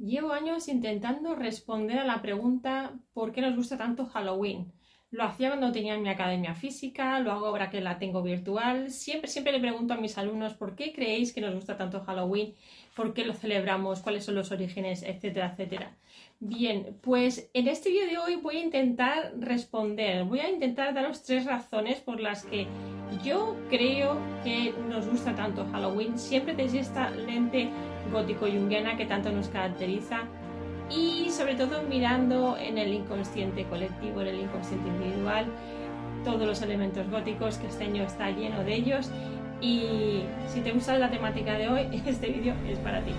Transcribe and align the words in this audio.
Llevo 0.00 0.32
años 0.32 0.68
intentando 0.68 1.34
responder 1.34 1.98
a 1.98 2.06
la 2.06 2.22
pregunta 2.22 2.98
¿por 3.12 3.32
qué 3.32 3.42
nos 3.42 3.54
gusta 3.54 3.76
tanto 3.76 4.06
Halloween? 4.06 4.72
Lo 5.12 5.24
hacía 5.24 5.48
cuando 5.48 5.72
tenía 5.72 5.98
mi 5.98 6.08
academia 6.08 6.54
física, 6.54 7.18
lo 7.18 7.32
hago 7.32 7.46
ahora 7.46 7.68
que 7.68 7.80
la 7.80 7.98
tengo 7.98 8.22
virtual. 8.22 8.92
Siempre, 8.92 9.28
siempre 9.28 9.52
le 9.52 9.58
pregunto 9.58 9.92
a 9.92 9.96
mis 9.96 10.16
alumnos 10.16 10.54
por 10.54 10.76
qué 10.76 10.92
creéis 10.92 11.32
que 11.32 11.40
nos 11.40 11.52
gusta 11.52 11.76
tanto 11.76 12.00
Halloween, 12.04 12.54
por 12.94 13.12
qué 13.12 13.24
lo 13.24 13.34
celebramos, 13.34 14.02
cuáles 14.02 14.24
son 14.24 14.36
los 14.36 14.52
orígenes, 14.52 15.02
etcétera, 15.02 15.50
etcétera. 15.52 15.96
Bien, 16.38 16.96
pues 17.00 17.50
en 17.54 17.66
este 17.66 17.90
vídeo 17.90 18.06
de 18.06 18.18
hoy 18.18 18.36
voy 18.36 18.58
a 18.58 18.62
intentar 18.62 19.32
responder, 19.38 20.24
voy 20.24 20.40
a 20.40 20.48
intentar 20.48 20.94
daros 20.94 21.24
tres 21.24 21.44
razones 21.44 21.98
por 22.00 22.20
las 22.20 22.44
que 22.44 22.68
yo 23.24 23.56
creo 23.68 24.16
que 24.44 24.72
nos 24.88 25.08
gusta 25.08 25.34
tanto 25.34 25.66
Halloween, 25.72 26.16
siempre 26.18 26.54
desde 26.54 26.78
esta 26.78 27.10
lente 27.10 27.68
gótico-junguiana 28.12 28.96
que 28.96 29.06
tanto 29.06 29.32
nos 29.32 29.48
caracteriza 29.48 30.28
y 30.90 31.30
sobre 31.30 31.54
todo 31.54 31.82
mirando 31.82 32.56
en 32.58 32.78
el 32.78 32.92
inconsciente 32.92 33.64
colectivo, 33.64 34.20
en 34.22 34.28
el 34.28 34.40
inconsciente 34.40 34.88
individual, 34.88 35.46
todos 36.24 36.46
los 36.46 36.60
elementos 36.62 37.08
góticos, 37.10 37.58
que 37.58 37.68
este 37.68 37.84
año 37.84 38.02
está 38.02 38.30
lleno 38.30 38.62
de 38.64 38.74
ellos. 38.74 39.10
Y 39.60 40.22
si 40.48 40.60
te 40.60 40.72
gusta 40.72 40.98
la 40.98 41.10
temática 41.10 41.54
de 41.54 41.68
hoy, 41.68 42.02
este 42.06 42.28
vídeo 42.28 42.54
es 42.68 42.78
para 42.78 43.00
ti. 43.02 43.12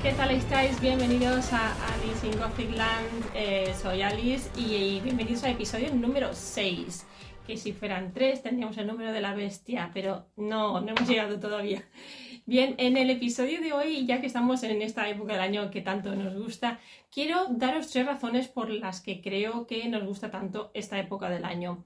¿Qué 0.00 0.12
tal 0.12 0.30
estáis? 0.30 0.80
Bienvenidos 0.80 1.52
a 1.52 1.72
Alice 1.94 2.24
in 2.24 2.38
Gothic 2.38 2.70
Land, 2.76 3.24
eh, 3.34 3.74
soy 3.74 4.02
Alice 4.02 4.48
y, 4.56 5.00
bienvenidos 5.00 5.42
al 5.42 5.52
episodio 5.52 5.92
número 5.92 6.34
6, 6.34 7.04
que 7.44 7.56
si 7.56 7.72
fueran 7.72 8.12
3 8.12 8.44
tendríamos 8.44 8.78
el 8.78 8.86
número 8.86 9.10
de 9.10 9.20
la 9.20 9.34
bestia, 9.34 9.90
pero 9.92 10.26
no, 10.36 10.80
no 10.80 10.90
hemos 10.90 11.08
llegado 11.08 11.40
todavía. 11.40 11.82
Bien, 12.46 12.76
en 12.78 12.96
el 12.96 13.10
episodio 13.10 13.60
de 13.60 13.72
hoy, 13.72 14.06
ya 14.06 14.20
que 14.20 14.28
estamos 14.28 14.62
en 14.62 14.82
esta 14.82 15.08
época 15.08 15.32
del 15.32 15.42
año 15.42 15.68
que 15.72 15.80
tanto 15.80 16.14
nos 16.14 16.36
gusta, 16.36 16.78
quiero 17.10 17.48
daros 17.50 17.90
tres 17.90 18.06
razones 18.06 18.46
por 18.46 18.70
las 18.70 19.00
que 19.00 19.20
creo 19.20 19.66
que 19.66 19.88
nos 19.88 20.04
gusta 20.04 20.30
tanto 20.30 20.70
esta 20.74 20.96
época 21.00 21.28
del 21.28 21.44
año. 21.44 21.82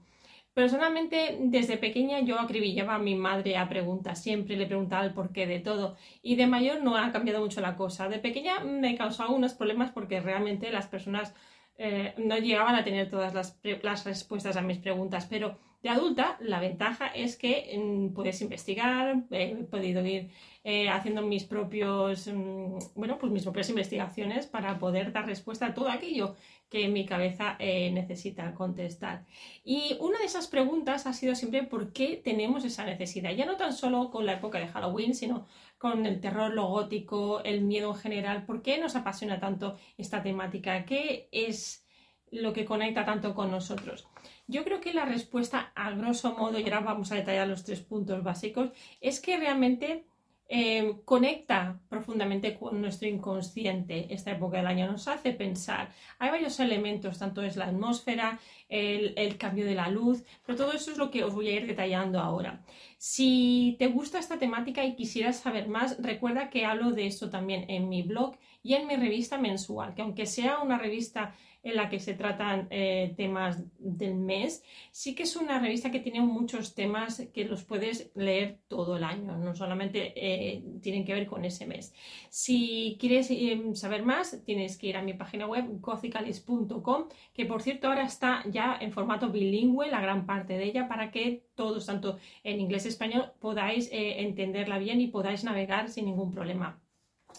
Personalmente, 0.57 1.37
desde 1.39 1.77
pequeña 1.77 2.19
yo 2.21 2.39
acribillaba 2.39 2.95
a 2.95 2.97
mi 2.97 3.13
madre 3.13 3.57
a 3.57 3.69
preguntas, 3.69 4.23
siempre 4.23 4.55
le 4.55 4.65
preguntaba 4.65 5.05
el 5.05 5.13
porqué 5.13 5.45
de 5.45 5.59
todo 5.59 5.97
y 6.23 6.35
de 6.35 6.47
mayor 6.47 6.81
no 6.81 6.97
ha 6.97 7.11
cambiado 7.11 7.41
mucho 7.41 7.61
la 7.61 7.75
cosa. 7.75 8.09
De 8.09 8.17
pequeña 8.17 8.61
me 8.61 8.97
causaba 8.97 9.29
unos 9.29 9.53
problemas 9.53 9.91
porque 9.91 10.19
realmente 10.19 10.71
las 10.71 10.87
personas 10.87 11.35
eh, 11.77 12.15
no 12.17 12.39
llegaban 12.39 12.73
a 12.73 12.83
tener 12.83 13.07
todas 13.07 13.35
las, 13.35 13.59
las, 13.83 14.03
respuestas 14.05 14.57
a 14.57 14.63
mis 14.63 14.79
preguntas, 14.79 15.27
pero 15.29 15.59
adulta 15.93 16.37
la 16.41 16.59
ventaja 16.59 17.07
es 17.07 17.37
que 17.37 17.77
mm, 17.77 18.13
puedes 18.13 18.41
investigar, 18.41 19.23
he 19.31 19.55
podido 19.55 20.05
ir 20.05 20.29
eh, 20.63 20.89
haciendo 20.89 21.21
mis 21.21 21.43
propios, 21.45 22.27
mm, 22.27 22.77
bueno, 22.95 23.17
pues 23.17 23.31
mis 23.31 23.43
propias 23.43 23.69
investigaciones 23.69 24.47
para 24.47 24.79
poder 24.79 25.11
dar 25.11 25.25
respuesta 25.25 25.67
a 25.67 25.73
todo 25.73 25.89
aquello 25.89 26.35
que 26.69 26.87
mi 26.89 27.05
cabeza 27.05 27.55
eh, 27.59 27.91
necesita 27.91 28.53
contestar. 28.53 29.25
Y 29.63 29.97
una 29.99 30.19
de 30.19 30.25
esas 30.25 30.47
preguntas 30.47 31.07
ha 31.07 31.13
sido 31.13 31.35
siempre 31.35 31.63
por 31.63 31.93
qué 31.93 32.21
tenemos 32.23 32.65
esa 32.65 32.85
necesidad, 32.85 33.31
ya 33.31 33.45
no 33.45 33.55
tan 33.57 33.73
solo 33.73 34.11
con 34.11 34.25
la 34.25 34.33
época 34.33 34.59
de 34.59 34.67
Halloween, 34.67 35.15
sino 35.15 35.47
con 35.77 36.05
el 36.05 36.19
terror, 36.19 36.53
lo 36.53 36.67
gótico, 36.67 37.41
el 37.43 37.61
miedo 37.61 37.91
en 37.91 37.97
general, 37.97 38.45
por 38.45 38.61
qué 38.61 38.77
nos 38.77 38.95
apasiona 38.95 39.39
tanto 39.39 39.77
esta 39.97 40.21
temática, 40.23 40.85
qué 40.85 41.29
es 41.31 41.85
lo 42.31 42.53
que 42.53 42.65
conecta 42.65 43.05
tanto 43.05 43.33
con 43.33 43.51
nosotros. 43.51 44.07
Yo 44.47 44.63
creo 44.63 44.79
que 44.79 44.93
la 44.93 45.05
respuesta, 45.05 45.71
a 45.75 45.91
grosso 45.91 46.33
modo, 46.33 46.57
y 46.57 46.63
ahora 46.63 46.79
vamos 46.79 47.11
a 47.11 47.15
detallar 47.15 47.47
los 47.47 47.63
tres 47.63 47.81
puntos 47.81 48.23
básicos, 48.23 48.71
es 49.01 49.19
que 49.19 49.37
realmente 49.37 50.05
eh, 50.49 51.01
conecta 51.03 51.81
profundamente 51.89 52.57
con 52.57 52.79
nuestro 52.79 53.09
inconsciente 53.09 54.13
esta 54.13 54.31
época 54.31 54.57
del 54.57 54.67
año, 54.67 54.89
nos 54.89 55.09
hace 55.09 55.33
pensar. 55.33 55.91
Hay 56.19 56.29
varios 56.29 56.61
elementos, 56.61 57.19
tanto 57.19 57.41
es 57.41 57.57
la 57.57 57.65
atmósfera, 57.65 58.39
el, 58.69 59.13
el, 59.17 59.37
cambio 59.37 59.65
de 59.65 59.75
la 59.75 59.89
luz, 59.89 60.23
pero 60.45 60.57
todo 60.57 60.71
eso 60.71 60.91
es 60.91 60.97
lo 60.97 61.11
que 61.11 61.25
os 61.25 61.33
voy 61.33 61.49
a 61.49 61.51
ir 61.51 61.67
detallando 61.67 62.21
ahora. 62.21 62.63
Si 62.97 63.75
te 63.77 63.87
gusta 63.87 64.19
esta 64.19 64.39
temática 64.39 64.85
y 64.85 64.95
quisieras 64.95 65.35
saber 65.39 65.67
más, 65.67 66.01
recuerda 66.01 66.49
que 66.49 66.65
hablo 66.65 66.91
de 66.91 67.07
esto 67.07 67.29
también 67.29 67.65
en 67.69 67.89
mi 67.89 68.03
blog 68.03 68.37
y 68.63 68.75
en 68.75 68.87
mi 68.87 68.95
revista 68.95 69.37
mensual, 69.37 69.95
que 69.95 70.01
aunque 70.01 70.25
sea 70.25 70.59
una 70.59 70.77
revista 70.77 71.35
en 71.67 71.75
la 71.75 71.89
que 71.89 71.99
se 71.99 72.13
tratan 72.13 72.67
eh, 72.69 73.13
temas 73.17 73.61
del 73.77 74.15
mes. 74.15 74.63
Sí 74.91 75.15
que 75.15 75.23
es 75.23 75.35
una 75.35 75.59
revista 75.59 75.91
que 75.91 75.99
tiene 75.99 76.21
muchos 76.21 76.73
temas 76.73 77.27
que 77.33 77.43
los 77.43 77.63
puedes 77.63 78.11
leer 78.15 78.59
todo 78.67 78.97
el 78.97 79.03
año, 79.03 79.37
no 79.37 79.53
solamente 79.53 80.13
eh, 80.15 80.63
tienen 80.81 81.03
que 81.03 81.13
ver 81.13 81.27
con 81.27 81.43
ese 81.43 81.65
mes. 81.65 81.93
Si 82.29 82.97
quieres 82.99 83.29
eh, 83.31 83.61
saber 83.73 84.03
más, 84.03 84.41
tienes 84.45 84.77
que 84.77 84.87
ir 84.87 84.97
a 84.97 85.01
mi 85.01 85.13
página 85.13 85.45
web 85.45 85.65
gothicalis.com, 85.81 87.09
que 87.33 87.45
por 87.45 87.61
cierto 87.61 87.87
ahora 87.87 88.05
está 88.05 88.43
ya 88.49 88.77
en 88.79 88.93
formato 88.93 89.29
bilingüe, 89.29 89.89
la 89.91 89.99
gran 89.99 90.25
parte 90.25 90.57
de 90.57 90.63
ella, 90.63 90.87
para 90.87 91.11
que 91.11 91.43
todos, 91.55 91.85
tanto 91.85 92.17
en 92.43 92.61
inglés 92.61 92.85
y 92.85 92.89
español, 92.89 93.33
podáis 93.39 93.89
entenderla 93.91 94.77
bien 94.77 95.01
y 95.01 95.07
podáis 95.07 95.43
navegar 95.43 95.89
sin 95.89 96.05
ningún 96.05 96.31
problema. 96.31 96.79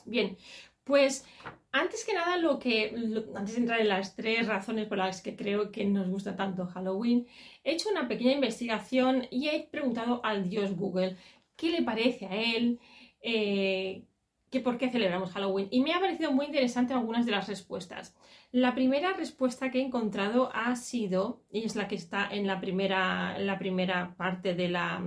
Bien, 0.05 0.37
pues 0.85 1.27
antes 1.73 2.05
que 2.05 2.15
nada, 2.15 2.37
lo 2.39 2.59
que, 2.59 2.95
antes 3.35 3.55
de 3.55 3.61
entrar 3.61 3.81
en 3.81 3.89
las 3.89 4.17
tres 4.17 4.47
razones 4.47 4.87
por 4.87 4.99
las 4.99 5.21
que 5.21 5.37
creo 5.37 5.71
que 5.71 5.85
nos 5.85 6.09
gusta 6.09 6.37
tanto 6.37 6.67
Halloween, 6.67 7.27
he 7.65 7.73
hecho 7.73 7.91
una 7.91 8.09
pequeña 8.09 8.33
investigación 8.33 9.27
y 9.31 9.49
he 9.49 9.69
preguntado 9.71 10.25
al 10.25 10.49
dios 10.49 10.75
Google 10.75 11.17
qué 11.57 11.71
le 11.71 11.83
parece 11.83 12.27
a 12.27 12.37
él, 12.37 12.81
eh, 13.21 14.05
que 14.51 14.61
por 14.61 14.79
qué 14.79 14.91
celebramos 14.91 15.31
Halloween. 15.33 15.69
Y 15.71 15.81
me 15.83 15.93
ha 15.93 16.01
parecido 16.01 16.33
muy 16.33 16.47
interesante 16.47 16.95
algunas 16.95 17.27
de 17.27 17.33
las 17.33 17.49
respuestas. 17.49 18.17
La 18.51 18.75
primera 18.75 19.13
respuesta 19.13 19.71
que 19.71 19.79
he 19.79 19.83
encontrado 19.83 20.51
ha 20.55 20.75
sido, 20.75 21.43
y 21.53 21.65
es 21.65 21.77
la 21.77 21.87
que 21.87 21.97
está 21.97 22.27
en 22.31 22.47
la 22.47 22.61
primera, 22.61 23.39
la 23.39 23.59
primera 23.59 24.15
parte 24.17 24.55
de, 24.55 24.69
la, 24.69 25.03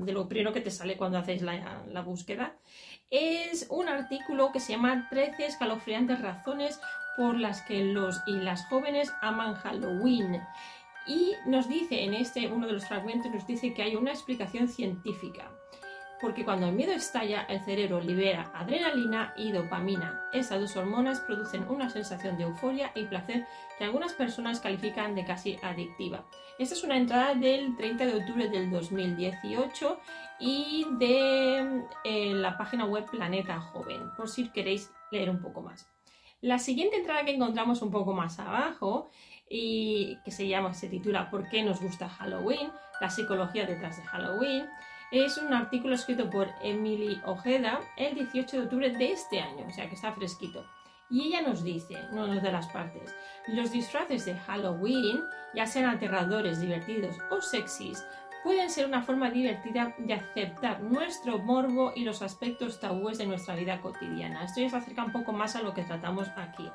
de 0.00 0.12
lo 0.12 0.28
primero 0.28 0.52
que 0.52 0.60
te 0.60 0.70
sale 0.70 0.98
cuando 0.98 1.16
haces 1.16 1.40
la, 1.40 1.82
la 1.88 2.02
búsqueda, 2.02 2.58
es 3.08 3.68
un 3.70 3.88
artículo 3.88 4.52
que 4.52 4.60
se 4.60 4.72
llama 4.72 5.08
13 5.08 5.46
escalofriantes 5.46 6.20
razones 6.20 6.78
por 7.16 7.38
las 7.38 7.62
que 7.62 7.84
los 7.84 8.20
y 8.26 8.32
las 8.32 8.66
jóvenes 8.66 9.10
aman 9.22 9.54
Halloween. 9.54 10.42
Y 11.06 11.32
nos 11.46 11.68
dice 11.68 12.04
en 12.04 12.12
este, 12.12 12.52
uno 12.52 12.66
de 12.66 12.74
los 12.74 12.86
fragmentos, 12.86 13.32
nos 13.32 13.46
dice 13.46 13.72
que 13.72 13.82
hay 13.82 13.96
una 13.96 14.10
explicación 14.10 14.68
científica. 14.68 15.50
Porque 16.20 16.44
cuando 16.44 16.66
el 16.66 16.74
miedo 16.74 16.92
estalla, 16.92 17.42
el 17.48 17.60
cerebro 17.60 18.00
libera 18.00 18.50
adrenalina 18.54 19.34
y 19.36 19.52
dopamina. 19.52 20.22
Esas 20.32 20.60
dos 20.60 20.76
hormonas 20.76 21.20
producen 21.20 21.68
una 21.68 21.90
sensación 21.90 22.36
de 22.36 22.44
euforia 22.44 22.92
y 22.94 23.04
placer 23.04 23.46
que 23.78 23.84
algunas 23.84 24.12
personas 24.12 24.60
califican 24.60 25.14
de 25.14 25.24
casi 25.24 25.58
adictiva. 25.62 26.24
Esta 26.58 26.74
es 26.74 26.84
una 26.84 26.96
entrada 26.96 27.34
del 27.34 27.76
30 27.76 28.06
de 28.06 28.14
octubre 28.14 28.48
del 28.48 28.70
2018 28.70 29.98
y 30.40 30.86
de 30.98 31.84
eh, 32.04 32.32
la 32.34 32.56
página 32.56 32.84
web 32.86 33.04
Planeta 33.10 33.60
Joven, 33.60 34.10
por 34.16 34.28
si 34.28 34.48
queréis 34.50 34.90
leer 35.10 35.30
un 35.30 35.40
poco 35.40 35.62
más. 35.62 35.88
La 36.40 36.58
siguiente 36.58 36.96
entrada 36.96 37.24
que 37.24 37.34
encontramos 37.34 37.80
un 37.82 37.90
poco 37.90 38.12
más 38.12 38.38
abajo 38.38 39.10
y 39.48 40.18
que 40.24 40.30
se 40.30 40.46
llama, 40.46 40.74
se 40.74 40.88
titula 40.88 41.30
¿Por 41.30 41.48
qué 41.48 41.62
nos 41.62 41.80
gusta 41.80 42.08
Halloween? 42.08 42.70
La 43.00 43.10
psicología 43.10 43.66
detrás 43.66 43.96
de 43.96 44.02
Halloween. 44.02 44.66
Es 45.14 45.38
un 45.38 45.54
artículo 45.54 45.94
escrito 45.94 46.28
por 46.28 46.48
Emily 46.60 47.20
Ojeda 47.24 47.80
el 47.96 48.16
18 48.16 48.56
de 48.56 48.62
octubre 48.64 48.90
de 48.90 49.12
este 49.12 49.38
año, 49.38 49.64
o 49.64 49.70
sea 49.70 49.88
que 49.88 49.94
está 49.94 50.10
fresquito. 50.12 50.66
Y 51.08 51.28
ella 51.28 51.40
nos 51.40 51.62
dice, 51.62 51.94
no 52.10 52.26
nos 52.26 52.42
da 52.42 52.50
las 52.50 52.66
partes, 52.66 53.14
los 53.46 53.70
disfraces 53.70 54.24
de 54.24 54.34
Halloween, 54.34 55.22
ya 55.54 55.66
sean 55.66 55.88
aterradores, 55.88 56.60
divertidos 56.60 57.14
o 57.30 57.40
sexys, 57.40 58.04
pueden 58.42 58.68
ser 58.68 58.86
una 58.86 59.04
forma 59.04 59.30
divertida 59.30 59.94
de 59.98 60.14
aceptar 60.14 60.82
nuestro 60.82 61.38
morbo 61.38 61.92
y 61.94 62.02
los 62.02 62.20
aspectos 62.20 62.80
tabúes 62.80 63.16
de 63.16 63.26
nuestra 63.26 63.54
vida 63.54 63.80
cotidiana. 63.80 64.42
Esto 64.42 64.62
ya 64.62 64.70
se 64.70 64.76
acerca 64.78 65.04
un 65.04 65.12
poco 65.12 65.32
más 65.32 65.54
a 65.54 65.62
lo 65.62 65.74
que 65.74 65.84
tratamos 65.84 66.26
aquí. 66.36 66.68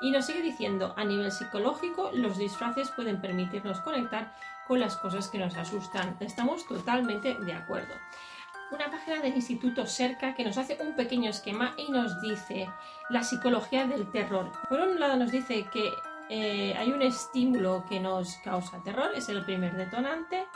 Y 0.00 0.10
nos 0.10 0.26
sigue 0.26 0.42
diciendo, 0.42 0.94
a 0.96 1.04
nivel 1.04 1.32
psicológico, 1.32 2.10
los 2.12 2.36
disfraces 2.36 2.90
pueden 2.90 3.20
permitirnos 3.20 3.80
conectar 3.80 4.34
con 4.66 4.80
las 4.80 4.96
cosas 4.96 5.28
que 5.28 5.38
nos 5.38 5.56
asustan. 5.56 6.16
Estamos 6.20 6.66
totalmente 6.66 7.34
de 7.34 7.52
acuerdo. 7.52 7.94
Una 8.70 8.90
página 8.90 9.20
del 9.20 9.34
Instituto 9.34 9.86
Cerca 9.86 10.34
que 10.34 10.44
nos 10.44 10.58
hace 10.58 10.78
un 10.80 10.96
pequeño 10.96 11.30
esquema 11.30 11.74
y 11.76 11.90
nos 11.90 12.20
dice 12.20 12.68
la 13.10 13.22
psicología 13.22 13.86
del 13.86 14.10
terror. 14.10 14.50
Por 14.68 14.80
un 14.80 14.98
lado 14.98 15.16
nos 15.16 15.30
dice 15.30 15.66
que 15.72 15.92
eh, 16.28 16.74
hay 16.76 16.90
un 16.90 17.02
estímulo 17.02 17.84
que 17.88 18.00
nos 18.00 18.36
causa 18.38 18.82
terror, 18.82 19.10
es 19.14 19.28
el 19.28 19.44
primer 19.44 19.76
detonante. 19.76 20.46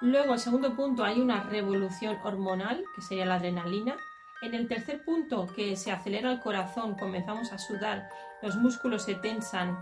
Luego, 0.00 0.34
el 0.34 0.40
segundo 0.40 0.74
punto, 0.76 1.02
hay 1.02 1.20
una 1.20 1.42
revolución 1.42 2.18
hormonal, 2.22 2.84
que 2.94 3.02
sería 3.02 3.26
la 3.26 3.34
adrenalina. 3.34 3.96
En 4.40 4.54
el 4.54 4.68
tercer 4.68 5.04
punto, 5.04 5.48
que 5.54 5.74
se 5.76 5.90
acelera 5.90 6.30
el 6.30 6.40
corazón, 6.40 6.94
comenzamos 6.94 7.52
a 7.52 7.58
sudar, 7.58 8.08
los 8.40 8.54
músculos 8.56 9.02
se 9.02 9.16
tensan, 9.16 9.76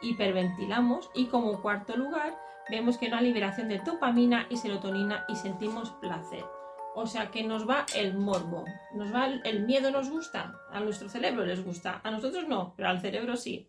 hiperventilamos. 0.00 1.10
Y 1.14 1.26
como 1.26 1.60
cuarto 1.60 1.96
lugar, 1.96 2.38
vemos 2.70 2.98
que 2.98 3.06
hay 3.06 3.12
una 3.12 3.20
liberación 3.20 3.68
de 3.68 3.80
dopamina 3.80 4.46
y 4.48 4.56
serotonina 4.58 5.24
y 5.28 5.34
sentimos 5.34 5.90
placer. 6.00 6.44
O 6.94 7.06
sea 7.06 7.30
que 7.32 7.42
nos 7.42 7.68
va 7.68 7.84
el 7.94 8.16
morbo, 8.16 8.64
nos 8.94 9.12
va 9.12 9.26
el, 9.26 9.42
el 9.44 9.66
miedo 9.66 9.90
nos 9.90 10.08
gusta, 10.08 10.54
a 10.70 10.80
nuestro 10.80 11.08
cerebro 11.08 11.44
les 11.44 11.62
gusta, 11.62 12.00
a 12.02 12.10
nosotros 12.10 12.46
no, 12.48 12.74
pero 12.76 12.88
al 12.88 13.00
cerebro 13.00 13.36
sí. 13.36 13.68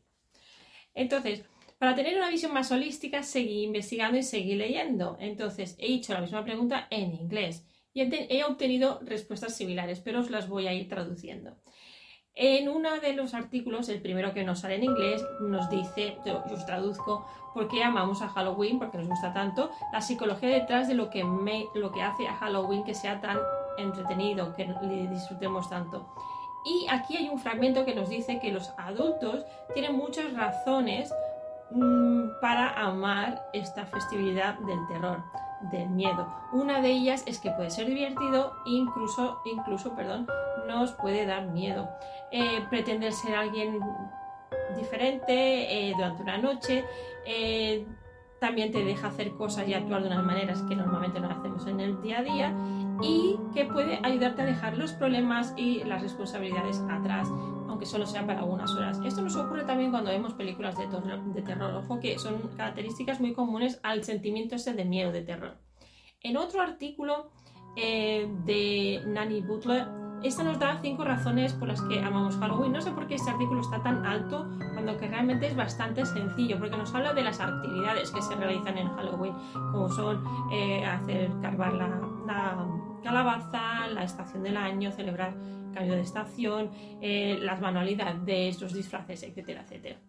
Entonces, 0.94 1.44
para 1.80 1.95
tener 1.95 2.16
una 2.16 2.30
visión 2.30 2.54
más 2.54 2.72
holística, 2.72 3.24
seguí 3.24 3.63
investigando 3.63 4.18
y 4.18 4.24
seguí 4.24 4.56
leyendo. 4.56 5.18
Entonces, 5.19 5.75
he 5.80 5.94
hecho 5.94 6.13
la 6.13 6.22
misma 6.22 6.44
pregunta 6.44 6.88
en 6.89 7.13
inglés 7.13 7.66
y 7.98 8.28
he 8.30 8.44
obtenido 8.44 9.00
respuestas 9.02 9.56
similares, 9.56 10.02
pero 10.02 10.20
os 10.20 10.30
las 10.30 10.48
voy 10.48 10.68
a 10.68 10.74
ir 10.74 10.88
traduciendo. 10.88 11.56
En 12.36 12.70
uno 12.70 13.00
de 13.00 13.14
los 13.14 13.34
artículos, 13.34 13.90
el 13.90 14.00
primero 14.00 14.32
que 14.32 14.44
nos 14.44 14.60
sale 14.60 14.76
en 14.76 14.84
inglés, 14.84 15.26
nos 15.42 15.68
dice, 15.72 16.20
yo 16.24 16.44
os 16.52 16.64
traduzco, 16.68 17.26
por 17.56 17.68
qué 17.68 17.84
amamos 17.84 18.22
a 18.22 18.30
Halloween, 18.30 18.78
porque 18.78 19.00
nos 19.00 19.08
gusta 19.08 19.34
tanto, 19.34 19.72
la 19.92 20.02
psicología 20.02 20.50
detrás 20.50 20.88
de 20.88 20.94
lo 20.94 21.10
que, 21.10 21.24
hace 22.04 22.28
a 22.28 22.36
Halloween 22.36 22.84
que 22.84 22.94
sea 22.94 23.20
tan 23.20 23.40
entretenido, 23.80 24.54
que 24.54 24.68
le 24.84 25.08
disfrutemos 25.08 25.68
tanto. 25.68 26.14
Y 26.64 26.86
aquí 26.92 27.18
hay 27.18 27.30
un 27.30 27.40
fragmento 27.40 27.86
que 27.86 27.96
nos 27.96 28.10
dice 28.10 28.40
que 28.40 28.52
los 28.52 28.72
adultos 28.78 29.44
tienen 29.74 29.96
muchas 29.96 30.32
razones 30.34 31.12
mm, 31.72 32.40
para 32.40 32.70
amar 32.74 33.50
esta 33.54 33.88
festividad 33.88 34.60
del 34.60 34.86
terror, 34.88 35.24
del 35.62 35.89
miedo. 35.89 36.27
Una 36.51 36.81
de 36.81 36.89
ellas 36.89 37.24
es 37.25 37.39
que 37.39 37.51
puede 37.51 37.69
ser 37.69 37.88
divertido, 37.88 38.54
incluso, 38.65 39.42
incluso, 39.45 39.95
perdón, 39.95 40.27
nos 40.68 40.92
puede 40.94 41.25
dar 41.25 41.48
miedo. 41.48 41.89
Eh, 42.31 42.62
pretender 42.69 43.13
ser 43.13 43.36
alguien 43.36 43.80
diferente 44.75 45.89
eh, 45.89 45.94
durante 45.95 46.24
una 46.24 46.38
noche. 46.38 46.86
Eh, 47.25 47.86
también 48.39 48.71
te 48.71 48.83
deja 48.83 49.07
hacer 49.07 49.31
cosas 49.31 49.68
y 49.68 49.74
actuar 49.74 50.01
de 50.01 50.07
unas 50.09 50.24
maneras 50.24 50.62
que 50.63 50.75
normalmente 50.75 51.19
no 51.19 51.30
hacemos 51.30 51.65
en 51.65 51.80
el 51.80 52.01
día 52.01 52.19
a 52.19 52.21
día 52.21 52.53
y 53.01 53.36
que 53.53 53.65
puede 53.65 54.00
ayudarte 54.03 54.44
a 54.44 54.45
dejar 54.45 54.77
los 54.77 54.94
problemas 54.94 55.53
y 55.57 55.83
las 55.83 56.01
responsabilidades 56.03 56.83
atrás, 56.89 57.27
aunque 57.77 57.85
solo 57.85 58.07
sea 58.07 58.25
para 58.25 58.39
algunas 58.39 58.71
horas. 58.74 59.00
Esto 59.06 59.21
nos 59.21 59.35
ocurre 59.35 59.63
también 59.63 59.91
cuando 59.91 60.09
vemos 60.09 60.33
películas 60.33 60.75
de, 60.75 60.88
de 60.88 61.41
terror, 61.44 61.75
ojo 61.75 62.00
que 62.00 62.18
son 62.18 62.39
características 62.57 63.19
muy 63.19 63.33
comunes 63.33 63.79
al 63.83 64.03
sentimiento 64.03 64.56
ese 64.56 64.74
de 64.74 64.83
miedo, 64.83 65.12
de 65.12 65.21
terror. 65.21 65.57
En 66.21 66.38
otro 66.38 66.63
artículo 66.63 67.29
eh, 67.75 68.27
de 68.45 69.03
Nanny 69.06 69.41
Butler, 69.41 69.85
esta 70.24 70.41
nos 70.41 70.57
da 70.57 70.79
cinco 70.81 71.03
razones 71.03 71.53
por 71.53 71.68
las 71.68 71.79
que 71.83 72.00
amamos 72.00 72.35
Halloween. 72.38 72.71
No 72.71 72.81
sé 72.81 72.91
por 72.94 73.06
qué 73.06 73.13
este 73.13 73.29
artículo 73.29 73.62
está 73.62 73.83
tan 73.83 74.03
alto 74.03 74.50
cuando 74.74 74.97
que 74.97 75.07
realmente 75.07 75.45
es 75.45 75.56
bastante 75.56 76.03
sencillo, 76.03 76.57
porque 76.57 76.77
nos 76.77 76.95
habla 76.95 77.13
de 77.13 77.21
las 77.21 77.39
actividades 77.39 78.09
que 78.09 78.24
se 78.24 78.33
realizan 78.33 78.75
en 78.79 78.88
Halloween, 78.88 79.35
como 79.53 79.88
son 79.89 80.24
eh, 80.51 80.83
hacer 80.83 81.29
carvar 81.44 81.74
la, 81.74 82.65
calabaza, 83.03 83.85
la 83.94 84.03
estación 84.03 84.41
del 84.41 84.57
año, 84.57 84.91
celebrar 84.91 85.35
cambio 85.77 85.95
de 85.95 86.01
estación, 86.01 86.71
eh, 87.01 87.38
las 87.41 87.62
manualidades, 87.62 88.59
los 88.62 88.74
disfraces, 88.74 89.24
etcétera, 89.24 89.62
etcétera. 89.62 90.00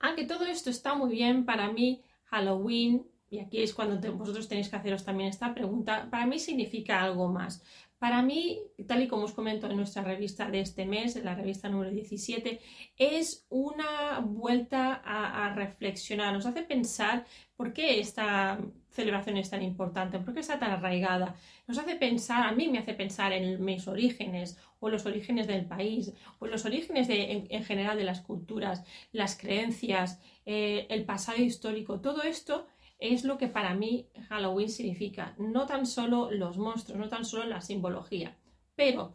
Aunque 0.00 0.24
todo 0.24 0.44
esto 0.46 0.70
está 0.70 0.94
muy 0.94 1.10
bien, 1.10 1.44
para 1.44 1.70
mí 1.70 2.02
Halloween, 2.24 3.06
y 3.28 3.38
aquí 3.38 3.62
es 3.62 3.74
cuando 3.74 4.12
vosotros 4.14 4.48
tenéis 4.48 4.68
que 4.68 4.76
haceros 4.76 5.04
también 5.04 5.28
esta 5.28 5.54
pregunta, 5.54 6.08
para 6.10 6.26
mí 6.26 6.38
significa 6.38 7.02
algo 7.02 7.28
más. 7.28 7.62
Para 7.98 8.22
mí, 8.22 8.62
tal 8.88 9.02
y 9.02 9.08
como 9.08 9.24
os 9.24 9.34
comento 9.34 9.68
en 9.68 9.76
nuestra 9.76 10.02
revista 10.02 10.50
de 10.50 10.60
este 10.60 10.86
mes, 10.86 11.16
en 11.16 11.26
la 11.26 11.34
revista 11.34 11.68
número 11.68 11.90
17, 11.90 12.58
es 12.96 13.44
una 13.50 14.20
vuelta 14.20 15.02
a, 15.04 15.54
reflexionar, 15.54 16.32
nos 16.32 16.46
hace 16.46 16.62
pensar 16.62 17.26
por 17.56 17.74
qué 17.74 18.00
esta 18.00 18.58
celebración 18.90 19.36
es 19.36 19.50
tan 19.50 19.62
importante, 19.62 20.18
por 20.18 20.34
qué 20.34 20.40
está 20.40 20.58
tan 20.58 20.70
arraigada. 20.72 21.36
Nos 21.66 21.78
hace 21.78 21.96
pensar, 21.96 22.46
a 22.46 22.52
mí 22.52 22.68
me 22.68 22.78
hace 22.78 22.94
pensar 22.94 23.32
en 23.32 23.64
mis 23.64 23.86
orígenes 23.88 24.58
o 24.80 24.88
los 24.88 25.06
orígenes 25.06 25.46
del 25.46 25.66
país 25.66 26.12
o 26.38 26.46
los 26.46 26.64
orígenes 26.64 27.08
en, 27.10 27.64
general 27.64 27.96
de 27.96 28.04
las 28.04 28.20
culturas, 28.20 28.84
las 29.12 29.36
creencias, 29.36 30.20
eh, 30.46 30.86
el 30.90 31.04
pasado 31.04 31.40
histórico, 31.40 32.00
todo 32.00 32.22
esto 32.22 32.66
es 33.00 33.24
lo 33.24 33.38
que 33.38 33.48
para 33.48 33.74
mí 33.74 34.08
Halloween 34.28 34.68
significa. 34.68 35.34
No 35.38 35.66
tan 35.66 35.86
solo 35.86 36.30
los 36.30 36.58
monstruos, 36.58 36.98
no 36.98 37.08
tan 37.08 37.24
solo 37.24 37.44
la 37.44 37.62
simbología. 37.62 38.36
Pero, 38.76 39.14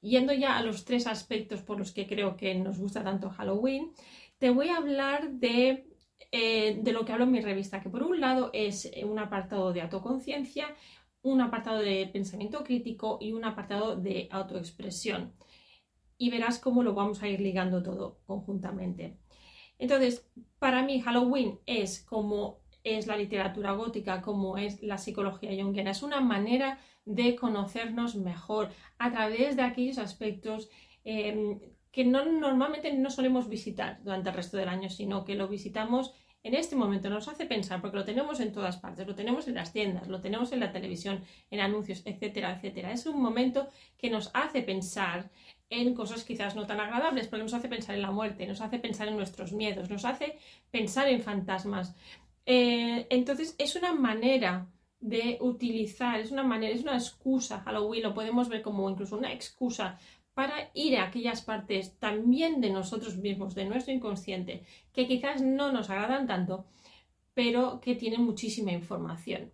yendo 0.00 0.32
ya 0.32 0.56
a 0.56 0.62
los 0.62 0.84
tres 0.84 1.06
aspectos 1.06 1.62
por 1.62 1.78
los 1.78 1.92
que 1.92 2.06
creo 2.06 2.36
que 2.36 2.54
nos 2.54 2.78
gusta 2.78 3.02
tanto 3.02 3.30
Halloween, 3.30 3.92
te 4.38 4.50
voy 4.50 4.68
a 4.68 4.76
hablar 4.76 5.32
de, 5.32 5.89
eh, 6.32 6.78
de 6.82 6.92
lo 6.92 7.04
que 7.04 7.12
hablo 7.12 7.24
en 7.24 7.32
mi 7.32 7.40
revista, 7.40 7.80
que 7.80 7.90
por 7.90 8.02
un 8.02 8.20
lado 8.20 8.50
es 8.52 8.90
un 9.04 9.18
apartado 9.18 9.72
de 9.72 9.82
autoconciencia, 9.82 10.74
un 11.22 11.40
apartado 11.40 11.78
de 11.78 12.08
pensamiento 12.12 12.64
crítico 12.64 13.18
y 13.20 13.32
un 13.32 13.44
apartado 13.44 13.96
de 13.96 14.28
autoexpresión. 14.30 15.32
Y 16.18 16.30
verás 16.30 16.58
cómo 16.58 16.82
lo 16.82 16.94
vamos 16.94 17.22
a 17.22 17.28
ir 17.28 17.40
ligando 17.40 17.82
todo 17.82 18.20
conjuntamente. 18.26 19.18
Entonces, 19.78 20.30
para 20.58 20.82
mí 20.82 21.00
Halloween 21.00 21.58
es 21.66 22.04
como 22.04 22.60
es 22.84 23.06
la 23.06 23.16
literatura 23.16 23.72
gótica, 23.72 24.22
como 24.22 24.56
es 24.56 24.82
la 24.82 24.98
psicología 24.98 25.50
junguiana. 25.62 25.90
Es 25.90 26.02
una 26.02 26.20
manera 26.20 26.78
de 27.04 27.36
conocernos 27.36 28.14
mejor 28.16 28.70
a 28.98 29.10
través 29.10 29.56
de 29.56 29.62
aquellos 29.62 29.98
aspectos 29.98 30.70
em, 31.04 31.60
que 31.90 32.04
no, 32.04 32.24
normalmente 32.24 32.92
no 32.92 33.10
solemos 33.10 33.48
visitar 33.48 34.00
durante 34.02 34.30
el 34.30 34.36
resto 34.36 34.56
del 34.56 34.68
año, 34.68 34.88
sino 34.88 35.24
que 35.24 35.34
lo 35.34 35.48
visitamos 35.48 36.14
en 36.42 36.54
este 36.54 36.76
momento. 36.76 37.10
Nos 37.10 37.28
hace 37.28 37.46
pensar, 37.46 37.80
porque 37.80 37.96
lo 37.96 38.04
tenemos 38.04 38.40
en 38.40 38.52
todas 38.52 38.76
partes, 38.78 39.06
lo 39.06 39.14
tenemos 39.14 39.48
en 39.48 39.54
las 39.54 39.72
tiendas, 39.72 40.08
lo 40.08 40.20
tenemos 40.20 40.52
en 40.52 40.60
la 40.60 40.72
televisión, 40.72 41.22
en 41.50 41.60
anuncios, 41.60 42.02
etcétera, 42.04 42.54
etcétera. 42.54 42.92
Es 42.92 43.06
un 43.06 43.20
momento 43.20 43.68
que 43.98 44.10
nos 44.10 44.30
hace 44.34 44.62
pensar 44.62 45.30
en 45.68 45.94
cosas 45.94 46.24
quizás 46.24 46.56
no 46.56 46.66
tan 46.66 46.80
agradables, 46.80 47.28
porque 47.28 47.44
nos 47.44 47.54
hace 47.54 47.68
pensar 47.68 47.94
en 47.94 48.02
la 48.02 48.10
muerte, 48.10 48.46
nos 48.46 48.60
hace 48.60 48.78
pensar 48.78 49.08
en 49.08 49.16
nuestros 49.16 49.52
miedos, 49.52 49.88
nos 49.88 50.04
hace 50.04 50.36
pensar 50.70 51.08
en 51.08 51.22
fantasmas, 51.22 51.94
eh, 52.46 53.06
entonces 53.10 53.54
es 53.58 53.76
una 53.76 53.92
manera 53.92 54.66
de 54.98 55.38
utilizar, 55.40 56.18
es 56.20 56.30
una 56.30 56.42
manera, 56.42 56.74
es 56.74 56.82
una 56.82 56.94
excusa, 56.94 57.60
Halloween 57.60 58.02
lo 58.02 58.14
podemos 58.14 58.48
ver 58.48 58.60
como 58.60 58.90
incluso 58.90 59.16
una 59.16 59.32
excusa 59.32 59.98
para 60.34 60.70
ir 60.74 60.96
a 60.96 61.04
aquellas 61.04 61.42
partes 61.42 61.98
también 61.98 62.60
de 62.60 62.70
nosotros 62.70 63.16
mismos, 63.16 63.54
de 63.54 63.64
nuestro 63.64 63.92
inconsciente, 63.92 64.64
que 64.92 65.06
quizás 65.06 65.42
no 65.42 65.72
nos 65.72 65.90
agradan 65.90 66.26
tanto, 66.26 66.66
pero 67.34 67.80
que 67.80 67.94
tienen 67.94 68.22
muchísima 68.22 68.72
información. 68.72 69.52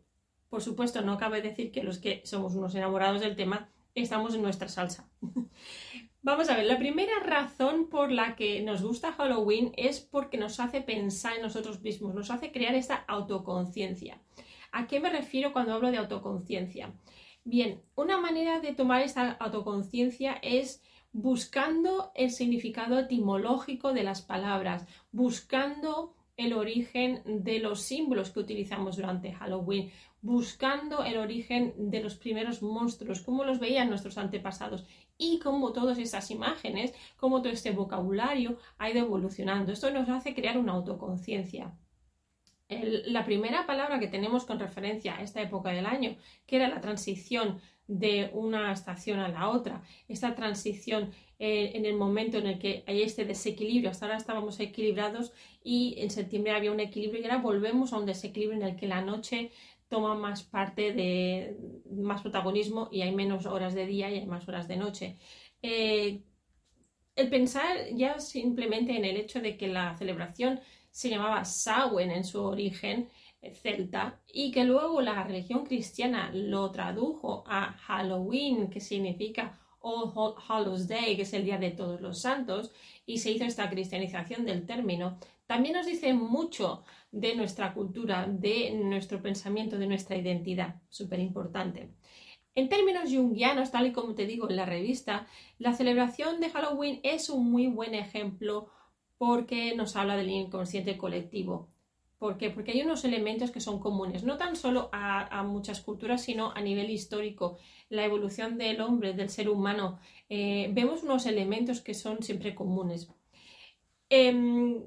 Por 0.48 0.62
supuesto, 0.62 1.02
no 1.02 1.18
cabe 1.18 1.42
decir 1.42 1.72
que 1.72 1.82
los 1.82 1.98
que 1.98 2.22
somos 2.24 2.54
unos 2.54 2.74
enamorados 2.74 3.20
del 3.20 3.36
tema 3.36 3.68
estamos 3.94 4.34
en 4.34 4.42
nuestra 4.42 4.68
salsa. 4.68 5.08
Vamos 6.22 6.50
a 6.50 6.56
ver, 6.56 6.66
la 6.66 6.78
primera 6.78 7.20
razón 7.20 7.88
por 7.88 8.10
la 8.10 8.34
que 8.34 8.60
nos 8.62 8.82
gusta 8.82 9.12
Halloween 9.12 9.72
es 9.76 10.00
porque 10.00 10.38
nos 10.38 10.58
hace 10.58 10.80
pensar 10.80 11.36
en 11.36 11.42
nosotros 11.42 11.80
mismos, 11.82 12.14
nos 12.14 12.30
hace 12.30 12.50
crear 12.50 12.74
esta 12.74 12.96
autoconciencia. 12.96 14.20
¿A 14.72 14.88
qué 14.88 14.98
me 14.98 15.08
refiero 15.08 15.52
cuando 15.52 15.72
hablo 15.72 15.90
de 15.90 15.98
autoconciencia? 15.98 16.92
Bien, 17.48 17.80
una 17.94 18.18
manera 18.18 18.58
de 18.58 18.74
tomar 18.74 19.02
esta 19.02 19.30
autoconciencia 19.30 20.32
es 20.42 20.82
buscando 21.12 22.10
el 22.16 22.32
significado 22.32 22.98
etimológico 22.98 23.92
de 23.92 24.02
las 24.02 24.20
palabras, 24.20 24.84
buscando 25.12 26.16
el 26.36 26.54
origen 26.54 27.22
de 27.24 27.60
los 27.60 27.82
símbolos 27.82 28.30
que 28.30 28.40
utilizamos 28.40 28.96
durante 28.96 29.32
Halloween, 29.32 29.92
buscando 30.22 31.04
el 31.04 31.18
origen 31.18 31.72
de 31.78 32.02
los 32.02 32.16
primeros 32.16 32.62
monstruos, 32.62 33.20
cómo 33.20 33.44
los 33.44 33.60
veían 33.60 33.90
nuestros 33.90 34.18
antepasados 34.18 34.84
y 35.16 35.38
cómo 35.38 35.72
todas 35.72 35.98
esas 35.98 36.32
imágenes, 36.32 36.94
cómo 37.16 37.42
todo 37.42 37.52
este 37.52 37.70
vocabulario 37.70 38.58
ha 38.76 38.90
ido 38.90 38.98
evolucionando. 38.98 39.70
Esto 39.70 39.92
nos 39.92 40.08
hace 40.08 40.34
crear 40.34 40.58
una 40.58 40.72
autoconciencia. 40.72 41.78
La 42.68 43.24
primera 43.24 43.66
palabra 43.66 44.00
que 44.00 44.08
tenemos 44.08 44.44
con 44.44 44.58
referencia 44.58 45.16
a 45.16 45.22
esta 45.22 45.40
época 45.40 45.70
del 45.70 45.86
año, 45.86 46.16
que 46.46 46.56
era 46.56 46.68
la 46.68 46.80
transición 46.80 47.60
de 47.86 48.30
una 48.32 48.72
estación 48.72 49.20
a 49.20 49.28
la 49.28 49.48
otra, 49.48 49.82
esta 50.08 50.34
transición 50.34 51.12
eh, 51.38 51.72
en 51.74 51.84
el 51.84 51.96
momento 51.96 52.38
en 52.38 52.46
el 52.46 52.58
que 52.58 52.82
hay 52.86 53.02
este 53.02 53.24
desequilibrio. 53.24 53.90
Hasta 53.90 54.06
ahora 54.06 54.16
estábamos 54.16 54.58
equilibrados 54.58 55.32
y 55.62 55.94
en 55.98 56.10
septiembre 56.10 56.52
había 56.52 56.72
un 56.72 56.80
equilibrio 56.80 57.20
y 57.20 57.24
ahora 57.24 57.38
volvemos 57.38 57.92
a 57.92 57.98
un 57.98 58.06
desequilibrio 58.06 58.58
en 58.58 58.66
el 58.66 58.76
que 58.76 58.88
la 58.88 59.02
noche 59.02 59.52
toma 59.88 60.14
más 60.16 60.42
parte 60.42 60.92
de 60.92 61.56
más 61.92 62.22
protagonismo 62.22 62.88
y 62.90 63.02
hay 63.02 63.14
menos 63.14 63.46
horas 63.46 63.74
de 63.74 63.86
día 63.86 64.10
y 64.10 64.18
hay 64.18 64.26
más 64.26 64.48
horas 64.48 64.66
de 64.66 64.76
noche. 64.76 65.16
Eh, 65.62 66.22
el 67.14 67.30
pensar 67.30 67.76
ya 67.94 68.18
simplemente 68.18 68.96
en 68.96 69.04
el 69.04 69.16
hecho 69.16 69.40
de 69.40 69.56
que 69.56 69.68
la 69.68 69.96
celebración 69.96 70.60
se 70.96 71.10
llamaba 71.10 71.44
Samhain 71.44 72.10
en 72.10 72.24
su 72.24 72.42
origen 72.42 73.10
eh, 73.42 73.52
celta 73.52 74.18
y 74.32 74.50
que 74.50 74.64
luego 74.64 75.02
la 75.02 75.24
religión 75.24 75.66
cristiana 75.66 76.30
lo 76.32 76.70
tradujo 76.70 77.44
a 77.46 77.72
Halloween, 77.72 78.70
que 78.70 78.80
significa 78.80 79.60
All 79.80 80.10
Hallows 80.48 80.88
Day, 80.88 81.14
que 81.14 81.22
es 81.22 81.34
el 81.34 81.44
Día 81.44 81.58
de 81.58 81.70
Todos 81.72 82.00
los 82.00 82.22
Santos, 82.22 82.72
y 83.04 83.18
se 83.18 83.30
hizo 83.30 83.44
esta 83.44 83.68
cristianización 83.68 84.46
del 84.46 84.64
término, 84.64 85.18
también 85.46 85.74
nos 85.74 85.84
dice 85.84 86.14
mucho 86.14 86.82
de 87.12 87.36
nuestra 87.36 87.74
cultura, 87.74 88.26
de 88.26 88.70
nuestro 88.82 89.20
pensamiento, 89.20 89.76
de 89.76 89.88
nuestra 89.88 90.16
identidad, 90.16 90.76
súper 90.88 91.20
importante. 91.20 91.90
En 92.54 92.70
términos 92.70 93.10
junguianos, 93.12 93.70
tal 93.70 93.88
y 93.88 93.92
como 93.92 94.14
te 94.14 94.24
digo 94.24 94.48
en 94.48 94.56
la 94.56 94.64
revista, 94.64 95.26
la 95.58 95.74
celebración 95.74 96.40
de 96.40 96.48
Halloween 96.48 97.00
es 97.02 97.28
un 97.28 97.50
muy 97.50 97.66
buen 97.66 97.94
ejemplo 97.94 98.70
porque 99.18 99.74
nos 99.74 99.96
habla 99.96 100.16
del 100.16 100.30
inconsciente 100.30 100.96
colectivo. 100.96 101.68
¿Por 102.18 102.38
qué? 102.38 102.50
Porque 102.50 102.72
hay 102.72 102.82
unos 102.82 103.04
elementos 103.04 103.50
que 103.50 103.60
son 103.60 103.78
comunes, 103.78 104.24
no 104.24 104.38
tan 104.38 104.56
solo 104.56 104.88
a, 104.92 105.42
muchas 105.42 105.80
culturas, 105.82 106.22
sino 106.22 106.50
a 106.52 106.60
nivel 106.62 106.90
histórico. 106.90 107.58
La 107.90 108.04
evolución 108.04 108.56
del 108.56 108.80
hombre, 108.80 109.12
del 109.12 109.28
ser 109.28 109.50
humano, 109.50 109.98
eh, 110.30 110.70
vemos 110.72 111.02
unos 111.02 111.26
elementos 111.26 111.82
que 111.82 111.92
son 111.92 112.22
siempre 112.22 112.54
comunes. 112.54 113.08
Em, 114.08 114.82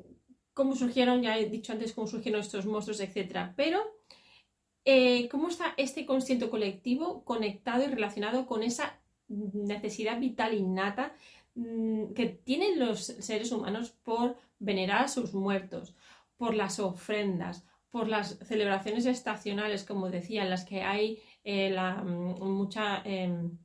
cómo 0.54 0.76
surgieron, 0.76 1.22
ya 1.22 1.38
he 1.38 1.50
dicho 1.50 1.72
antes 1.72 1.94
cómo 1.94 2.08
surgieron 2.08 2.42
estos 2.42 2.66
monstruos, 2.66 3.00
etc. 3.00 3.54
Pero, 3.56 3.80
eh, 4.86 5.30
¿cómo 5.30 5.50
está 5.50 5.74
este 5.78 6.06
consciente 6.06 6.50
colectivo 6.50 7.24
conectado 7.26 7.84
y 7.84 7.88
relacionado 7.88 8.48
con 8.48 8.64
esa 8.64 9.00
necesidad 9.30 10.20
vital 10.20 10.54
innata 10.56 11.14
que 12.16 12.26
tienen 12.44 12.80
los 12.80 13.04
seres 13.04 13.52
humanos 13.52 13.92
por 14.04 14.38
venerar 14.60 15.06
a 15.06 15.08
sus 15.08 15.34
muertos, 15.34 15.96
por 16.38 16.54
las 16.54 16.80
ofrendas, 16.80 17.66
por 17.90 18.08
las 18.08 18.38
celebraciones 18.40 19.06
estacionales, 19.06 19.84
como 19.84 20.10
decía, 20.10 20.44
en 20.44 20.50
las 20.50 20.66
que 20.66 20.84
hay 20.84 21.20
eh, 21.44 21.72
mm, 21.72 22.44
mucha... 22.44 23.02
Em, 23.04 23.58